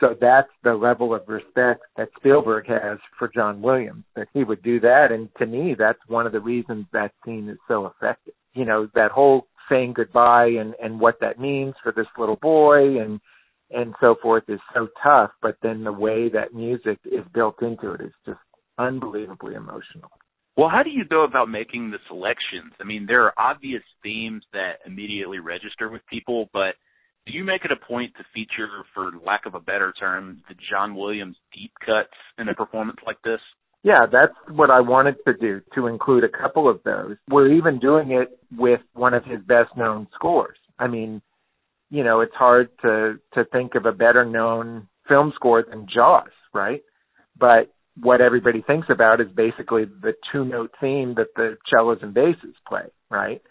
So 0.01 0.15
that's 0.19 0.49
the 0.63 0.73
level 0.73 1.13
of 1.13 1.21
respect 1.27 1.83
that 1.95 2.09
Spielberg 2.17 2.65
has 2.67 2.97
for 3.19 3.29
John 3.33 3.61
Williams, 3.61 4.03
that 4.15 4.27
he 4.33 4.43
would 4.43 4.63
do 4.63 4.79
that. 4.79 5.11
And 5.11 5.29
to 5.37 5.45
me, 5.45 5.75
that's 5.77 5.99
one 6.07 6.25
of 6.25 6.31
the 6.31 6.39
reasons 6.39 6.87
that 6.91 7.11
scene 7.23 7.47
is 7.47 7.59
so 7.67 7.85
effective. 7.85 8.33
You 8.53 8.65
know, 8.65 8.89
that 8.95 9.11
whole 9.11 9.45
saying 9.69 9.93
goodbye 9.93 10.49
and, 10.59 10.73
and 10.83 10.99
what 10.99 11.19
that 11.21 11.39
means 11.39 11.75
for 11.83 11.91
this 11.91 12.07
little 12.17 12.35
boy 12.35 12.99
and, 12.99 13.21
and 13.69 13.93
so 14.01 14.15
forth 14.21 14.43
is 14.47 14.59
so 14.73 14.87
tough, 15.03 15.29
but 15.41 15.55
then 15.61 15.83
the 15.83 15.93
way 15.93 16.29
that 16.29 16.53
music 16.53 16.97
is 17.05 17.23
built 17.31 17.61
into 17.61 17.91
it 17.91 18.01
is 18.01 18.11
just 18.25 18.39
unbelievably 18.79 19.53
emotional. 19.53 20.09
Well, 20.57 20.69
how 20.69 20.83
do 20.83 20.89
you 20.89 21.05
go 21.05 21.23
about 21.23 21.47
making 21.47 21.91
the 21.91 21.99
selections? 22.07 22.73
I 22.81 22.83
mean, 22.83 23.05
there 23.05 23.23
are 23.23 23.33
obvious 23.37 23.83
themes 24.03 24.43
that 24.51 24.79
immediately 24.85 25.39
register 25.39 25.89
with 25.89 26.01
people, 26.09 26.49
but 26.51 26.75
do 27.25 27.33
you 27.33 27.43
make 27.43 27.65
it 27.65 27.71
a 27.71 27.75
point 27.75 28.13
to 28.17 28.23
feature, 28.33 28.67
for 28.93 29.11
lack 29.25 29.45
of 29.45 29.55
a 29.55 29.59
better 29.59 29.93
term, 29.99 30.41
the 30.49 30.55
John 30.69 30.95
Williams 30.95 31.37
deep 31.53 31.71
cuts 31.85 32.13
in 32.37 32.49
a 32.49 32.53
performance 32.53 32.99
like 33.05 33.21
this? 33.23 33.39
Yeah, 33.83 34.05
that's 34.11 34.33
what 34.49 34.69
I 34.69 34.81
wanted 34.81 35.15
to 35.27 35.33
do, 35.33 35.61
to 35.75 35.87
include 35.87 36.23
a 36.23 36.29
couple 36.29 36.69
of 36.69 36.81
those. 36.83 37.17
We're 37.29 37.51
even 37.53 37.79
doing 37.79 38.11
it 38.11 38.37
with 38.55 38.81
one 38.93 39.13
of 39.13 39.23
his 39.25 39.39
best 39.41 39.75
known 39.75 40.07
scores. 40.13 40.57
I 40.77 40.87
mean, 40.87 41.21
you 41.89 42.03
know, 42.03 42.21
it's 42.21 42.35
hard 42.35 42.69
to 42.83 43.19
to 43.33 43.45
think 43.45 43.75
of 43.75 43.85
a 43.85 43.91
better 43.91 44.23
known 44.23 44.87
film 45.07 45.33
score 45.35 45.63
than 45.67 45.87
Jaws, 45.93 46.29
right? 46.53 46.81
But 47.37 47.73
what 47.99 48.21
everybody 48.21 48.61
thinks 48.61 48.87
about 48.89 49.19
is 49.19 49.27
basically 49.35 49.85
the 49.85 50.13
two 50.31 50.45
note 50.45 50.71
theme 50.79 51.15
that 51.15 51.35
the 51.35 51.57
cellos 51.69 51.99
and 52.01 52.13
basses 52.13 52.55
play, 52.67 52.85
right? 53.09 53.41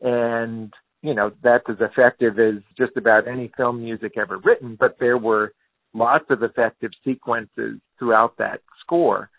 And 0.00 0.72
you 1.02 1.14
know, 1.14 1.30
that's 1.42 1.64
as 1.68 1.76
effective 1.80 2.38
as 2.38 2.62
just 2.76 2.96
about 2.96 3.28
any 3.28 3.50
film 3.56 3.82
music 3.82 4.12
ever 4.16 4.38
written, 4.38 4.76
but 4.78 4.96
there 4.98 5.18
were 5.18 5.52
lots 5.94 6.24
of 6.30 6.42
effective 6.42 6.90
sequences 7.04 7.78
throughout 7.98 8.36
that 8.38 8.60
score. 8.80 9.30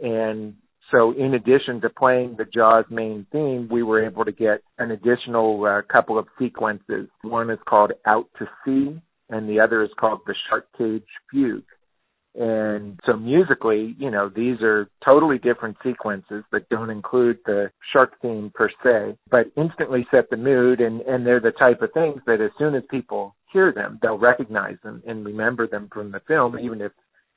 And 0.00 0.54
so 0.90 1.12
in 1.12 1.34
addition 1.34 1.80
to 1.82 1.90
playing 1.90 2.36
the 2.38 2.44
Jaws 2.44 2.84
main 2.88 3.26
theme, 3.32 3.68
we 3.70 3.82
were 3.82 4.06
able 4.06 4.24
to 4.24 4.32
get 4.32 4.62
an 4.78 4.90
additional 4.90 5.64
uh, 5.64 5.82
couple 5.92 6.18
of 6.18 6.26
sequences. 6.38 7.08
One 7.22 7.50
is 7.50 7.58
called 7.68 7.92
Out 8.06 8.26
to 8.38 8.46
Sea 8.64 9.00
and 9.28 9.48
the 9.48 9.60
other 9.60 9.82
is 9.82 9.90
called 9.98 10.20
the 10.26 10.34
Shark 10.48 10.66
Cage 10.76 11.02
Fugue. 11.30 11.64
And 12.38 13.00
so 13.04 13.16
musically, 13.16 13.96
you 13.98 14.12
know, 14.12 14.30
these 14.34 14.62
are 14.62 14.88
totally 15.06 15.38
different 15.38 15.76
sequences 15.84 16.44
that 16.52 16.68
don't 16.68 16.88
include 16.88 17.38
the 17.44 17.72
shark 17.92 18.12
theme 18.22 18.52
per 18.54 18.70
se, 18.84 19.18
but 19.28 19.46
instantly 19.56 20.06
set 20.12 20.30
the 20.30 20.36
mood 20.36 20.80
and, 20.80 21.00
and 21.00 21.26
they're 21.26 21.40
the 21.40 21.50
type 21.50 21.82
of 21.82 21.92
things 21.92 22.20
that 22.26 22.40
as 22.40 22.52
soon 22.56 22.76
as 22.76 22.84
people 22.90 23.34
hear 23.52 23.72
them, 23.72 23.98
they'll 24.00 24.18
recognize 24.18 24.76
them 24.84 25.02
and 25.04 25.26
remember 25.26 25.66
them 25.66 25.88
from 25.92 26.12
the 26.12 26.20
film, 26.28 26.56
even 26.60 26.80
if, 26.80 26.92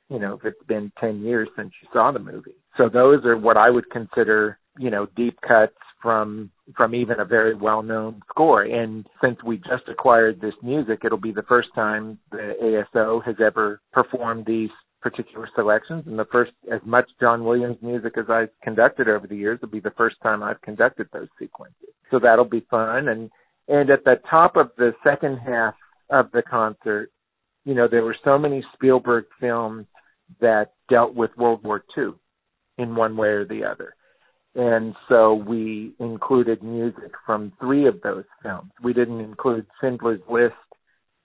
you 0.08 0.20
know, 0.20 0.34
if 0.34 0.44
it's 0.44 0.66
been 0.68 0.92
10 1.00 1.22
years 1.22 1.48
since 1.56 1.72
you 1.82 1.88
saw 1.92 2.12
the 2.12 2.20
movie. 2.20 2.54
So 2.76 2.88
those 2.88 3.24
are 3.24 3.36
what 3.36 3.56
I 3.56 3.70
would 3.70 3.90
consider, 3.90 4.58
you 4.78 4.90
know, 4.90 5.08
deep 5.16 5.36
cuts 5.40 5.74
from 6.00 6.50
from 6.76 6.94
even 6.94 7.20
a 7.20 7.24
very 7.24 7.54
well 7.54 7.82
known 7.82 8.22
score. 8.28 8.62
And 8.62 9.06
since 9.22 9.38
we 9.44 9.58
just 9.58 9.88
acquired 9.88 10.40
this 10.40 10.54
music, 10.62 11.00
it'll 11.04 11.18
be 11.18 11.32
the 11.32 11.44
first 11.48 11.68
time 11.74 12.18
the 12.30 12.54
ASO 12.94 13.24
has 13.24 13.36
ever 13.44 13.80
performed 13.92 14.46
these 14.46 14.70
particular 15.02 15.48
selections 15.54 16.04
and 16.06 16.18
the 16.18 16.26
first 16.30 16.52
as 16.72 16.80
much 16.84 17.08
John 17.20 17.44
Williams 17.44 17.76
music 17.82 18.16
as 18.16 18.26
I've 18.28 18.50
conducted 18.62 19.08
over 19.08 19.26
the 19.26 19.36
years 19.36 19.60
will 19.60 19.68
be 19.68 19.80
the 19.80 19.92
first 19.96 20.16
time 20.22 20.42
I've 20.42 20.60
conducted 20.62 21.08
those 21.12 21.28
sequences. 21.38 21.88
So 22.10 22.18
that'll 22.22 22.44
be 22.44 22.66
fun 22.70 23.08
and 23.08 23.30
and 23.68 23.90
at 23.90 24.04
the 24.04 24.16
top 24.28 24.56
of 24.56 24.70
the 24.76 24.92
second 25.04 25.38
half 25.38 25.74
of 26.10 26.30
the 26.32 26.42
concert, 26.42 27.10
you 27.64 27.74
know, 27.74 27.86
there 27.88 28.02
were 28.02 28.16
so 28.24 28.38
many 28.38 28.64
Spielberg 28.74 29.24
films 29.40 29.86
that 30.40 30.72
dealt 30.90 31.14
with 31.14 31.30
World 31.36 31.62
War 31.64 31.84
II 31.96 32.12
in 32.78 32.96
one 32.96 33.16
way 33.16 33.28
or 33.28 33.44
the 33.44 33.64
other. 33.64 33.94
And 34.54 34.94
so 35.08 35.34
we 35.34 35.94
included 35.98 36.62
music 36.62 37.12
from 37.24 37.52
three 37.60 37.86
of 37.86 38.02
those 38.02 38.24
films. 38.42 38.70
We 38.82 38.92
didn't 38.92 39.20
include 39.20 39.66
Schindler's 39.80 40.20
List 40.28 40.54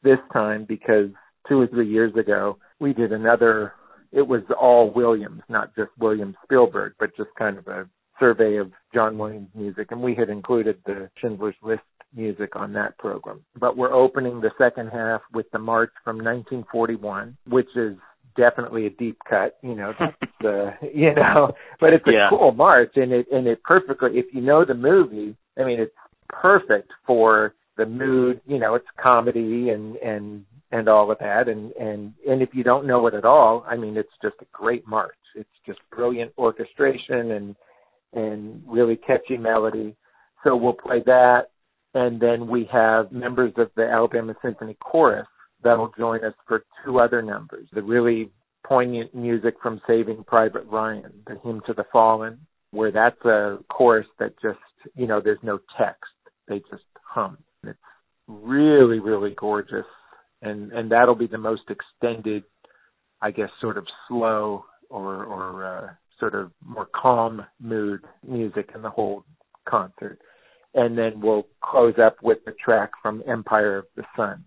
this 0.04 0.20
time 0.32 0.66
because 0.68 1.10
two 1.50 1.60
or 1.60 1.68
three 1.68 1.90
years 1.90 2.16
ago 2.16 2.58
we 2.80 2.94
did 2.94 3.12
another 3.12 3.74
it 4.12 4.26
was 4.26 4.42
all 4.60 4.92
Williams, 4.94 5.42
not 5.50 5.76
just 5.76 5.92
William 6.00 6.36
Spielberg, 6.44 6.94
but 6.98 7.16
just 7.18 7.30
kind 7.38 7.58
of 7.58 7.68
a 7.68 7.90
survey 8.20 8.56
of 8.56 8.72
John 8.94 9.18
Williams 9.18 9.50
music 9.54 9.88
and 9.92 10.02
we 10.02 10.16
had 10.16 10.30
included 10.30 10.78
the 10.86 11.10
Schindler's 11.22 11.56
List 11.62 11.82
music 12.16 12.56
on 12.56 12.74
that 12.74 12.98
program. 12.98 13.44
But 13.60 13.78
we're 13.78 13.94
opening 13.94 14.42
the 14.42 14.52
second 14.58 14.88
half 14.88 15.22
with 15.34 15.46
the 15.52 15.60
march 15.60 15.92
from 16.04 16.18
1941, 16.18 17.38
which 17.48 17.68
is 17.76 17.96
definitely 18.36 18.86
a 18.86 18.90
deep 18.92 19.18
cut, 19.28 19.58
you 19.62 19.76
know, 19.76 19.94
that's 20.00 20.46
uh, 20.46 20.72
you 20.94 21.14
know, 21.14 21.52
but 21.80 21.94
it's 21.94 22.08
a 22.08 22.12
yeah. 22.12 22.28
cool 22.30 22.52
march 22.52 22.92
and 22.96 23.12
it 23.12 23.28
and 23.32 23.48
it 23.48 23.62
perfectly 23.64 24.12
if 24.14 24.26
you 24.34 24.42
know 24.42 24.64
the 24.66 24.74
movie, 24.74 25.36
I 25.60 25.66
mean 25.66 25.80
it's 25.80 25.94
perfect 26.30 26.92
for 27.06 27.54
the 27.78 27.86
mood, 27.86 28.42
you 28.46 28.60
know, 28.60 28.76
it's 28.76 28.88
comedy 29.02 29.70
and 29.70 29.96
and 29.98 30.46
and 30.72 30.90
all 30.90 31.12
of 31.12 31.20
that 31.20 31.48
and 31.48 31.72
and 31.74 32.14
and 32.28 32.42
if 32.42 32.50
you 32.54 32.64
don't 32.64 32.88
know 32.88 33.08
it 33.08 33.14
at 33.14 33.26
all, 33.26 33.66
I 33.68 33.76
mean 33.76 33.98
it's 33.98 34.10
just 34.22 34.36
a 34.42 34.46
great 34.52 34.88
march. 34.88 35.16
It's 35.36 35.50
just 35.66 35.80
brilliant 35.92 36.32
orchestration 36.38 37.32
and 37.32 37.56
and 38.14 38.64
really 38.68 38.96
catchy 38.96 39.38
melody. 39.38 39.96
So 40.44 40.56
we'll 40.56 40.74
play 40.74 41.02
that 41.06 41.48
and 41.94 42.20
then 42.20 42.48
we 42.48 42.70
have 42.72 43.12
members 43.12 43.54
of 43.58 43.70
the 43.76 43.84
Alabama 43.84 44.36
Symphony 44.42 44.78
Chorus 44.80 45.28
that'll 45.64 45.92
join 45.98 46.24
us 46.24 46.34
for 46.48 46.64
two 46.86 47.00
other 47.00 47.22
numbers. 47.22 47.68
The 47.74 47.82
really 47.82 48.32
poignant 48.66 49.16
music 49.16 49.56
from 49.62 49.82
Saving 49.88 50.24
Private 50.26 50.66
Ryan, 50.66 51.12
the 51.26 51.40
Hymn 51.44 51.62
to 51.66 51.74
the 51.74 51.86
Fallen, 51.92 52.40
where 52.72 52.92
that's 52.92 53.20
a 53.26 53.60
chorus 53.70 54.08
that 54.20 54.34
just, 54.42 54.60
you 54.96 55.08
know, 55.08 55.22
there's 55.24 55.40
no 55.42 55.60
text. 55.78 56.04
They 56.48 56.60
just 56.70 56.84
hum. 57.02 57.38
It's 57.64 57.80
really, 58.28 59.00
really 59.00 59.34
gorgeous. 59.38 59.86
And, 60.42 60.72
and 60.72 60.92
that'll 60.92 61.16
be 61.16 61.28
the 61.28 61.38
most 61.38 61.64
extended, 61.70 62.44
I 63.22 63.32
guess, 63.32 63.50
sort 63.60 63.78
of 63.78 63.86
slow 64.08 64.66
or, 64.90 65.26
or, 65.26 65.66
uh, 65.66 65.90
sort 66.20 66.36
of 66.36 66.52
more 66.66 66.88
calm 67.00 67.46
mood 67.60 68.02
music 68.28 68.72
in 68.74 68.82
the 68.82 68.90
whole 68.90 69.24
concert. 69.68 70.20
And 70.74 70.98
then 70.98 71.22
we'll 71.22 71.48
close 71.64 71.96
up 72.04 72.18
with 72.22 72.40
the 72.46 72.54
track 72.64 72.92
from 73.02 73.24
Empire 73.28 73.78
of 73.78 73.86
the 73.96 74.04
Sun, 74.16 74.44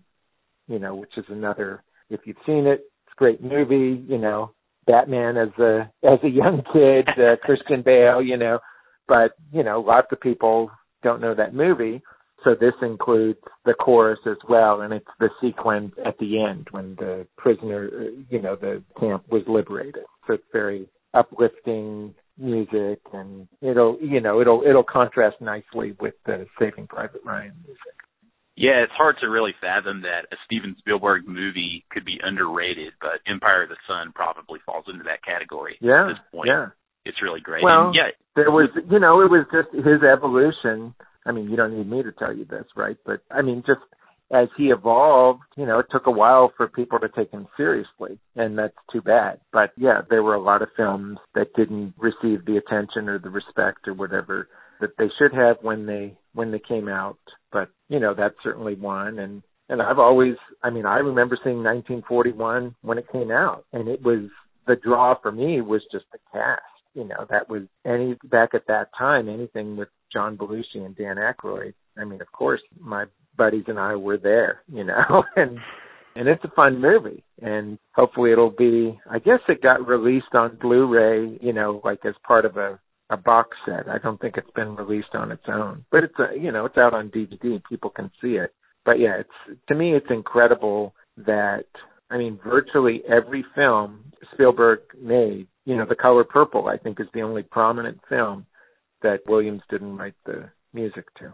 you 0.67 0.79
know, 0.79 0.95
which 0.95 1.17
is 1.17 1.25
another, 1.29 1.83
if 2.09 2.21
you've 2.25 2.37
seen 2.45 2.67
it, 2.67 2.81
it's 3.05 3.13
a 3.13 3.17
great 3.17 3.41
movie, 3.43 4.03
you 4.07 4.17
know, 4.17 4.51
Batman 4.87 5.37
as 5.37 5.49
a 5.59 5.91
as 6.03 6.19
a 6.23 6.29
young 6.29 6.63
kid, 6.73 7.07
uh, 7.17 7.35
Christian 7.43 7.83
Bale, 7.83 8.21
you 8.21 8.37
know, 8.37 8.59
but 9.07 9.31
you 9.51 9.63
know, 9.63 9.79
lots 9.81 10.07
of 10.11 10.19
people 10.19 10.71
don't 11.03 11.21
know 11.21 11.35
that 11.35 11.53
movie. 11.53 12.01
So 12.43 12.55
this 12.59 12.73
includes 12.81 13.39
the 13.65 13.73
chorus 13.73 14.19
as 14.25 14.37
well, 14.49 14.81
and 14.81 14.93
it's 14.93 15.05
the 15.19 15.29
sequence 15.41 15.93
at 16.05 16.17
the 16.17 16.43
end 16.43 16.67
when 16.71 16.95
the 16.97 17.27
prisoner, 17.37 17.89
you 18.29 18.41
know, 18.41 18.55
the 18.55 18.83
camp 18.99 19.25
was 19.31 19.43
liberated. 19.47 20.03
So 20.27 20.33
it's 20.33 20.43
very 20.51 20.89
uplifting 21.13 22.15
music, 22.37 22.99
and 23.13 23.47
it'll, 23.61 23.97
you 24.01 24.21
know, 24.21 24.41
it'll 24.41 24.63
it'll 24.67 24.83
contrast 24.83 25.37
nicely 25.39 25.95
with 25.99 26.15
the 26.25 26.47
Saving 26.59 26.87
Private 26.87 27.21
Ryan 27.23 27.53
music. 27.65 27.95
Yeah, 28.57 28.83
it's 28.83 28.93
hard 28.97 29.15
to 29.21 29.27
really 29.27 29.53
fathom 29.61 30.01
that 30.01 30.27
a 30.31 30.37
Steven 30.45 30.75
Spielberg 30.79 31.27
movie 31.27 31.85
could 31.91 32.05
be 32.05 32.19
underrated, 32.21 32.93
but 32.99 33.21
Empire 33.25 33.63
of 33.63 33.69
the 33.69 33.77
Sun 33.87 34.11
probably 34.13 34.59
falls 34.65 34.85
into 34.87 35.03
that 35.05 35.23
category 35.23 35.77
yeah, 35.79 36.05
at 36.05 36.07
this 36.09 36.23
point. 36.31 36.49
Yeah. 36.49 36.67
It's 37.05 37.17
really 37.23 37.39
great. 37.41 37.63
Well, 37.63 37.87
and 37.87 37.95
yeah, 37.95 38.13
there 38.35 38.51
was, 38.51 38.69
you 38.75 38.99
know, 38.99 39.21
it 39.21 39.31
was 39.31 39.47
just 39.49 39.73
his 39.73 40.03
evolution. 40.05 40.93
I 41.25 41.31
mean, 41.31 41.49
you 41.49 41.55
don't 41.55 41.77
need 41.77 41.89
me 41.89 42.03
to 42.03 42.11
tell 42.11 42.35
you 42.35 42.45
this, 42.45 42.65
right? 42.75 42.97
But 43.05 43.21
I 43.29 43.41
mean, 43.41 43.63
just 43.65 43.81
as 44.33 44.47
he 44.57 44.65
evolved, 44.65 45.41
you 45.57 45.65
know, 45.65 45.79
it 45.79 45.87
took 45.91 46.07
a 46.07 46.11
while 46.11 46.53
for 46.55 46.67
people 46.67 46.99
to 46.99 47.09
take 47.09 47.31
him 47.31 47.47
seriously, 47.57 48.17
and 48.35 48.57
that's 48.57 48.73
too 48.91 49.01
bad. 49.01 49.39
But 49.51 49.71
yeah, 49.77 50.01
there 50.09 50.23
were 50.23 50.35
a 50.35 50.41
lot 50.41 50.61
of 50.61 50.69
films 50.77 51.17
that 51.35 51.53
didn't 51.55 51.93
receive 51.97 52.45
the 52.45 52.57
attention 52.57 53.09
or 53.09 53.19
the 53.19 53.29
respect 53.29 53.87
or 53.87 53.93
whatever 53.93 54.47
that 54.79 54.97
they 54.97 55.07
should 55.19 55.33
have 55.33 55.57
when 55.61 55.85
they 55.85 56.17
when 56.33 56.51
they 56.51 56.61
came 56.65 56.87
out. 56.87 57.17
But 57.51 57.69
you 57.89 57.99
know, 57.99 58.13
that's 58.17 58.35
certainly 58.43 58.75
one. 58.75 59.19
And 59.19 59.43
and 59.69 59.81
I've 59.81 59.99
always, 59.99 60.35
I 60.63 60.69
mean, 60.69 60.85
I 60.85 60.97
remember 60.97 61.37
seeing 61.43 61.63
1941 61.63 62.75
when 62.81 62.97
it 62.97 63.11
came 63.11 63.31
out, 63.31 63.65
and 63.71 63.87
it 63.87 64.01
was 64.01 64.29
the 64.67 64.75
draw 64.75 65.15
for 65.21 65.31
me 65.31 65.61
was 65.61 65.81
just 65.91 66.05
the 66.11 66.19
cast. 66.31 66.61
You 66.93 67.05
know, 67.05 67.25
that 67.29 67.49
was 67.49 67.63
any 67.85 68.17
back 68.23 68.49
at 68.53 68.67
that 68.67 68.89
time 68.97 69.29
anything 69.29 69.77
with 69.77 69.87
John 70.11 70.37
Belushi 70.37 70.85
and 70.85 70.95
Dan 70.95 71.17
Aykroyd. 71.17 71.73
I 71.97 72.05
mean, 72.05 72.21
of 72.21 72.31
course, 72.31 72.61
my 72.79 73.05
buddies 73.37 73.65
and 73.67 73.79
I 73.79 73.95
were 73.95 74.17
there. 74.17 74.61
You 74.71 74.83
know, 74.83 75.23
and 75.35 75.57
and 76.15 76.27
it's 76.27 76.43
a 76.43 76.51
fun 76.55 76.81
movie 76.81 77.23
and 77.41 77.77
hopefully 77.95 78.31
it'll 78.31 78.51
be 78.51 78.99
I 79.09 79.19
guess 79.19 79.39
it 79.47 79.61
got 79.61 79.87
released 79.87 80.33
on 80.33 80.57
Blu-ray, 80.61 81.37
you 81.41 81.53
know, 81.53 81.81
like 81.83 82.05
as 82.05 82.15
part 82.25 82.45
of 82.45 82.57
a 82.57 82.79
a 83.09 83.17
box 83.17 83.57
set. 83.65 83.89
I 83.89 83.97
don't 83.97 84.21
think 84.21 84.37
it's 84.37 84.51
been 84.55 84.75
released 84.75 85.13
on 85.13 85.33
its 85.33 85.43
own, 85.47 85.83
but 85.91 86.03
it's 86.03 86.15
a 86.17 86.39
you 86.39 86.51
know 86.51 86.65
it's 86.65 86.77
out 86.77 86.93
on 86.93 87.09
DVD. 87.09 87.43
And 87.43 87.63
people 87.65 87.89
can 87.89 88.09
see 88.21 88.35
it. 88.35 88.53
But 88.85 88.99
yeah, 88.99 89.19
it's 89.19 89.59
to 89.67 89.75
me 89.75 89.93
it's 89.93 90.07
incredible 90.09 90.95
that 91.17 91.65
I 92.09 92.17
mean 92.17 92.39
virtually 92.43 93.03
every 93.09 93.43
film 93.53 94.13
Spielberg 94.33 94.79
made. 95.01 95.47
You 95.65 95.75
know, 95.75 95.85
The 95.87 95.95
Color 95.95 96.23
Purple 96.23 96.67
I 96.67 96.77
think 96.77 96.99
is 96.99 97.07
the 97.13 97.21
only 97.21 97.43
prominent 97.43 97.99
film 98.07 98.45
that 99.01 99.19
Williams 99.27 99.61
didn't 99.69 99.97
write 99.97 100.15
the 100.25 100.49
music 100.73 101.05
to. 101.19 101.33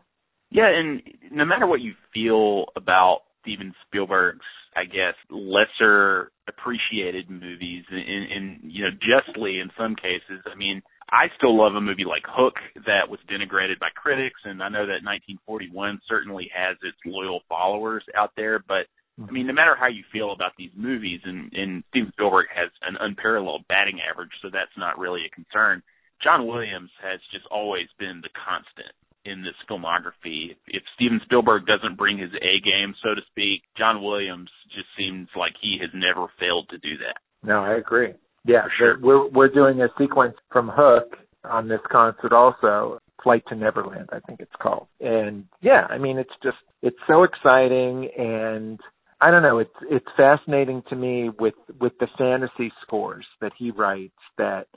Yeah, 0.50 0.70
and 0.70 1.02
no 1.32 1.46
matter 1.46 1.68
what 1.68 1.82
you 1.82 1.94
feel 2.14 2.66
about 2.76 3.22
Steven 3.42 3.74
Spielberg's, 3.86 4.46
I 4.76 4.84
guess, 4.86 5.16
lesser 5.30 6.32
appreciated 6.48 7.30
movies, 7.30 7.84
and, 7.90 8.32
and 8.32 8.60
you 8.64 8.84
know, 8.84 8.92
justly 8.92 9.60
in 9.60 9.70
some 9.78 9.96
cases. 9.96 10.44
I 10.46 10.56
mean, 10.56 10.82
I 11.10 11.28
still 11.38 11.58
love 11.58 11.74
a 11.76 11.82
movie 11.82 12.06
like 12.06 12.24
Hook 12.28 12.56
that 12.86 13.10
was 13.10 13.20
denigrated 13.32 13.80
by 13.80 13.90
critics, 13.96 14.40
and 14.44 14.62
I 14.62 14.70
know 14.70 14.86
that 14.86 15.08
1941 15.08 16.00
certainly 16.08 16.52
has 16.54 16.78
its 16.84 16.98
loyal 17.06 17.42
followers 17.48 18.04
out 18.16 18.32
there. 18.36 18.60
But 18.60 18.92
I 19.18 19.32
mean, 19.32 19.48
no 19.48 19.54
matter 19.54 19.76
how 19.80 19.88
you 19.88 20.04
feel 20.12 20.32
about 20.32 20.52
these 20.58 20.72
movies, 20.76 21.22
and, 21.24 21.52
and 21.54 21.84
Steven 21.90 22.12
Spielberg 22.14 22.48
has 22.54 22.70
an 22.84 22.98
unparalleled 23.00 23.66
batting 23.68 24.00
average, 24.04 24.32
so 24.42 24.50
that's 24.52 24.76
not 24.78 25.00
really 25.00 25.22
a 25.26 25.34
concern. 25.36 25.82
John 26.24 26.48
Williams 26.48 26.92
has 27.02 27.20
just 27.32 27.46
always 27.52 27.88
been 28.00 28.22
the 28.22 28.30
constant 28.34 28.94
in 29.26 29.44
this 29.44 29.56
filmography. 29.70 30.56
If 30.68 30.84
Steven 30.96 31.20
Spielberg 31.26 31.66
doesn't 31.66 31.98
bring 31.98 32.18
his 32.18 32.32
A 32.34 32.60
game, 32.64 32.96
so 33.04 33.14
to 33.14 33.22
speak, 33.30 33.62
John 33.78 34.02
Williams 34.02 34.50
just 34.74 34.88
seems 34.98 35.28
like 35.36 35.54
he 35.62 35.78
has 35.82 35.90
never 35.94 36.28
failed 36.40 36.70
to 36.70 36.78
do 36.78 36.98
that. 36.98 37.20
No, 37.44 37.64
I 37.64 37.76
agree. 37.76 38.14
Yeah, 38.46 38.64
sure. 38.78 38.98
we're 39.02 39.28
we're 39.30 39.50
doing 39.50 39.82
a 39.82 39.88
sequence 39.98 40.36
from 40.52 40.72
Hook 40.74 41.18
on 41.44 41.68
this 41.68 41.82
concert 41.92 42.32
also. 42.34 43.00
Flight 43.24 43.44
to 43.50 43.56
Neverland, 43.56 44.10
I 44.14 44.20
think 44.20 44.40
it's 44.40 44.56
called. 44.62 44.88
And 45.02 45.46
yeah, 45.62 45.86
I 45.90 45.98
mean 45.98 46.18
it's 46.18 46.34
just 46.42 46.58
it's 46.82 46.98
so 47.08 47.24
exciting 47.24 48.10
and 48.18 48.80
I 49.20 49.32
don't 49.32 49.42
know, 49.42 49.60
it's 49.60 49.72
it's 49.90 50.06
fascinating 50.16 50.84
to 50.90 50.96
me 50.96 51.30
with 51.38 51.56
with 51.82 51.94
the 52.00 52.08
fantasy 52.18 52.72
scores 52.84 53.26
that 53.42 53.52
he 53.58 53.72
writes 53.72 54.14
that 54.38 54.68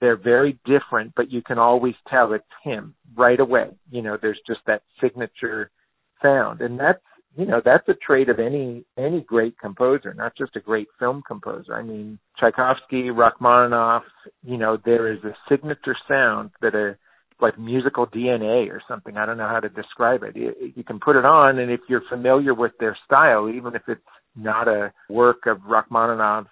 they're 0.00 0.16
very 0.16 0.58
different, 0.64 1.12
but 1.16 1.30
you 1.30 1.42
can 1.42 1.58
always 1.58 1.94
tell 2.08 2.32
it's 2.32 2.44
him 2.62 2.94
right 3.16 3.40
away. 3.40 3.70
You 3.90 4.02
know, 4.02 4.18
there's 4.20 4.40
just 4.46 4.60
that 4.66 4.82
signature 5.00 5.70
sound. 6.22 6.60
And 6.60 6.78
that's 6.78 7.00
you 7.36 7.44
know 7.44 7.60
that's 7.64 7.86
a 7.88 7.94
trait 7.94 8.28
of 8.28 8.38
any 8.38 8.84
any 8.98 9.20
great 9.20 9.58
composer, 9.58 10.14
not 10.14 10.36
just 10.36 10.56
a 10.56 10.60
great 10.60 10.88
film 10.98 11.22
composer. 11.26 11.74
I 11.74 11.82
mean, 11.82 12.18
Tchaikovsky, 12.38 13.10
Rachmaninoff. 13.10 14.04
You 14.42 14.56
know, 14.56 14.78
there 14.84 15.12
is 15.12 15.22
a 15.24 15.36
signature 15.48 15.96
sound 16.08 16.50
that 16.62 16.74
a 16.74 16.96
like 17.40 17.58
musical 17.58 18.06
DNA 18.06 18.70
or 18.70 18.80
something. 18.88 19.16
I 19.18 19.26
don't 19.26 19.36
know 19.36 19.48
how 19.48 19.60
to 19.60 19.68
describe 19.68 20.22
it. 20.22 20.36
You, 20.36 20.54
you 20.74 20.84
can 20.84 20.98
put 20.98 21.16
it 21.16 21.26
on, 21.26 21.58
and 21.58 21.70
if 21.70 21.80
you're 21.88 22.02
familiar 22.08 22.54
with 22.54 22.72
their 22.80 22.96
style, 23.04 23.50
even 23.50 23.74
if 23.74 23.82
it's 23.88 24.00
not 24.34 24.68
a 24.68 24.92
work 25.10 25.46
of 25.46 25.58
Rachmaninoff 25.66 26.46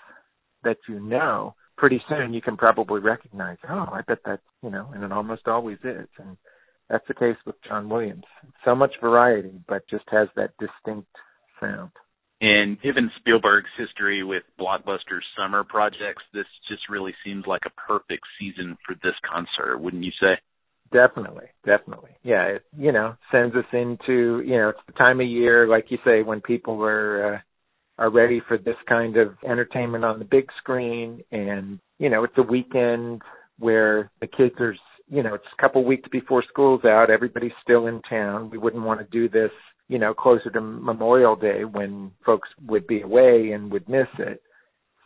that 0.62 0.76
you 0.88 1.00
know, 1.00 1.54
pretty 1.76 2.02
soon 2.08 2.34
you 2.34 2.42
can 2.42 2.56
probably 2.56 3.00
recognize. 3.00 3.58
Oh, 3.68 3.88
I 3.92 4.02
bet 4.06 4.18
that's 4.24 4.42
you 4.62 4.70
know, 4.70 4.90
and 4.94 5.04
it 5.04 5.12
almost 5.12 5.46
always 5.46 5.78
is. 5.84 6.08
And 6.18 6.36
that's 6.88 7.06
the 7.08 7.14
case 7.14 7.36
with 7.46 7.56
John 7.66 7.88
Williams. 7.88 8.24
So 8.64 8.74
much 8.74 8.92
variety, 9.00 9.60
but 9.66 9.88
just 9.88 10.04
has 10.10 10.28
that 10.36 10.50
distinct 10.58 11.08
sound. 11.60 11.90
And 12.40 12.80
given 12.82 13.10
Spielberg's 13.20 13.70
history 13.78 14.22
with 14.22 14.42
blockbuster 14.60 15.20
summer 15.36 15.64
projects, 15.64 16.22
this 16.32 16.46
just 16.68 16.82
really 16.90 17.14
seems 17.24 17.44
like 17.46 17.62
a 17.64 17.80
perfect 17.88 18.24
season 18.38 18.76
for 18.86 18.94
this 18.96 19.14
concert, 19.30 19.78
wouldn't 19.78 20.04
you 20.04 20.10
say? 20.20 20.34
Definitely, 20.92 21.46
definitely. 21.64 22.10
Yeah, 22.22 22.42
it, 22.44 22.64
you 22.76 22.92
know, 22.92 23.16
sends 23.32 23.54
us 23.56 23.64
into, 23.72 24.42
you 24.44 24.58
know, 24.58 24.68
it's 24.70 24.86
the 24.86 24.92
time 24.92 25.20
of 25.20 25.26
year, 25.26 25.66
like 25.66 25.86
you 25.88 25.98
say, 26.04 26.22
when 26.22 26.40
people 26.40 26.82
are 26.84 27.34
uh, 27.34 27.38
are 27.98 28.10
ready 28.10 28.40
for 28.46 28.58
this 28.58 28.76
kind 28.88 29.16
of 29.16 29.34
entertainment 29.48 30.04
on 30.04 30.18
the 30.18 30.24
big 30.24 30.46
screen, 30.58 31.22
and 31.30 31.78
you 31.98 32.10
know, 32.10 32.24
it's 32.24 32.38
a 32.38 32.42
weekend 32.42 33.22
where 33.58 34.10
the 34.20 34.26
kids 34.26 34.54
are 34.60 34.74
you 35.08 35.22
know, 35.22 35.34
it's 35.34 35.44
a 35.56 35.62
couple 35.62 35.84
weeks 35.84 36.08
before 36.10 36.42
school's 36.48 36.84
out. 36.84 37.10
Everybody's 37.10 37.52
still 37.62 37.86
in 37.86 38.00
town. 38.02 38.50
We 38.50 38.58
wouldn't 38.58 38.84
want 38.84 39.00
to 39.00 39.06
do 39.06 39.28
this, 39.28 39.50
you 39.88 39.98
know, 39.98 40.14
closer 40.14 40.50
to 40.50 40.60
Memorial 40.60 41.36
Day 41.36 41.64
when 41.64 42.12
folks 42.24 42.48
would 42.66 42.86
be 42.86 43.02
away 43.02 43.50
and 43.52 43.70
would 43.70 43.88
miss 43.88 44.08
it. 44.18 44.42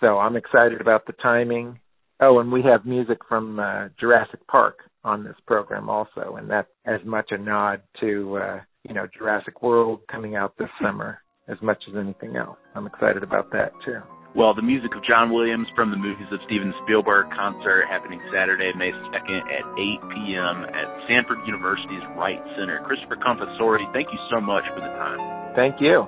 So 0.00 0.18
I'm 0.18 0.36
excited 0.36 0.80
about 0.80 1.06
the 1.06 1.14
timing. 1.14 1.80
Oh, 2.20 2.38
and 2.38 2.52
we 2.52 2.62
have 2.62 2.84
music 2.84 3.18
from 3.28 3.58
uh, 3.58 3.88
Jurassic 3.98 4.46
Park 4.48 4.78
on 5.04 5.24
this 5.24 5.36
program 5.46 5.88
also, 5.88 6.36
and 6.38 6.50
that's 6.50 6.68
as 6.84 7.00
much 7.04 7.30
a 7.30 7.38
nod 7.38 7.82
to, 8.00 8.36
uh, 8.36 8.60
you 8.88 8.94
know, 8.94 9.06
Jurassic 9.16 9.62
World 9.62 10.00
coming 10.10 10.36
out 10.36 10.54
this 10.58 10.68
summer 10.82 11.20
as 11.48 11.60
much 11.62 11.82
as 11.88 11.96
anything 11.96 12.36
else. 12.36 12.58
I'm 12.74 12.86
excited 12.86 13.22
about 13.22 13.50
that 13.52 13.72
too. 13.84 14.00
Well, 14.34 14.54
the 14.54 14.62
music 14.62 14.94
of 14.94 15.02
John 15.04 15.32
Williams 15.32 15.66
from 15.74 15.90
the 15.90 15.96
movies 15.96 16.28
of 16.30 16.38
Steven 16.46 16.72
Spielberg 16.84 17.30
concert 17.34 17.86
happening 17.88 18.20
Saturday, 18.32 18.70
May 18.76 18.92
2nd 18.92 19.40
at 19.50 19.64
8 19.74 20.14
p.m. 20.14 20.64
at 20.68 20.86
Samford 21.08 21.44
University's 21.46 22.04
Wright 22.14 22.40
Center. 22.56 22.80
Christopher 22.86 23.16
Confessore, 23.16 23.80
thank 23.92 24.12
you 24.12 24.18
so 24.30 24.40
much 24.40 24.64
for 24.74 24.80
the 24.80 24.92
time. 25.00 25.54
Thank 25.56 25.80
you. 25.80 26.06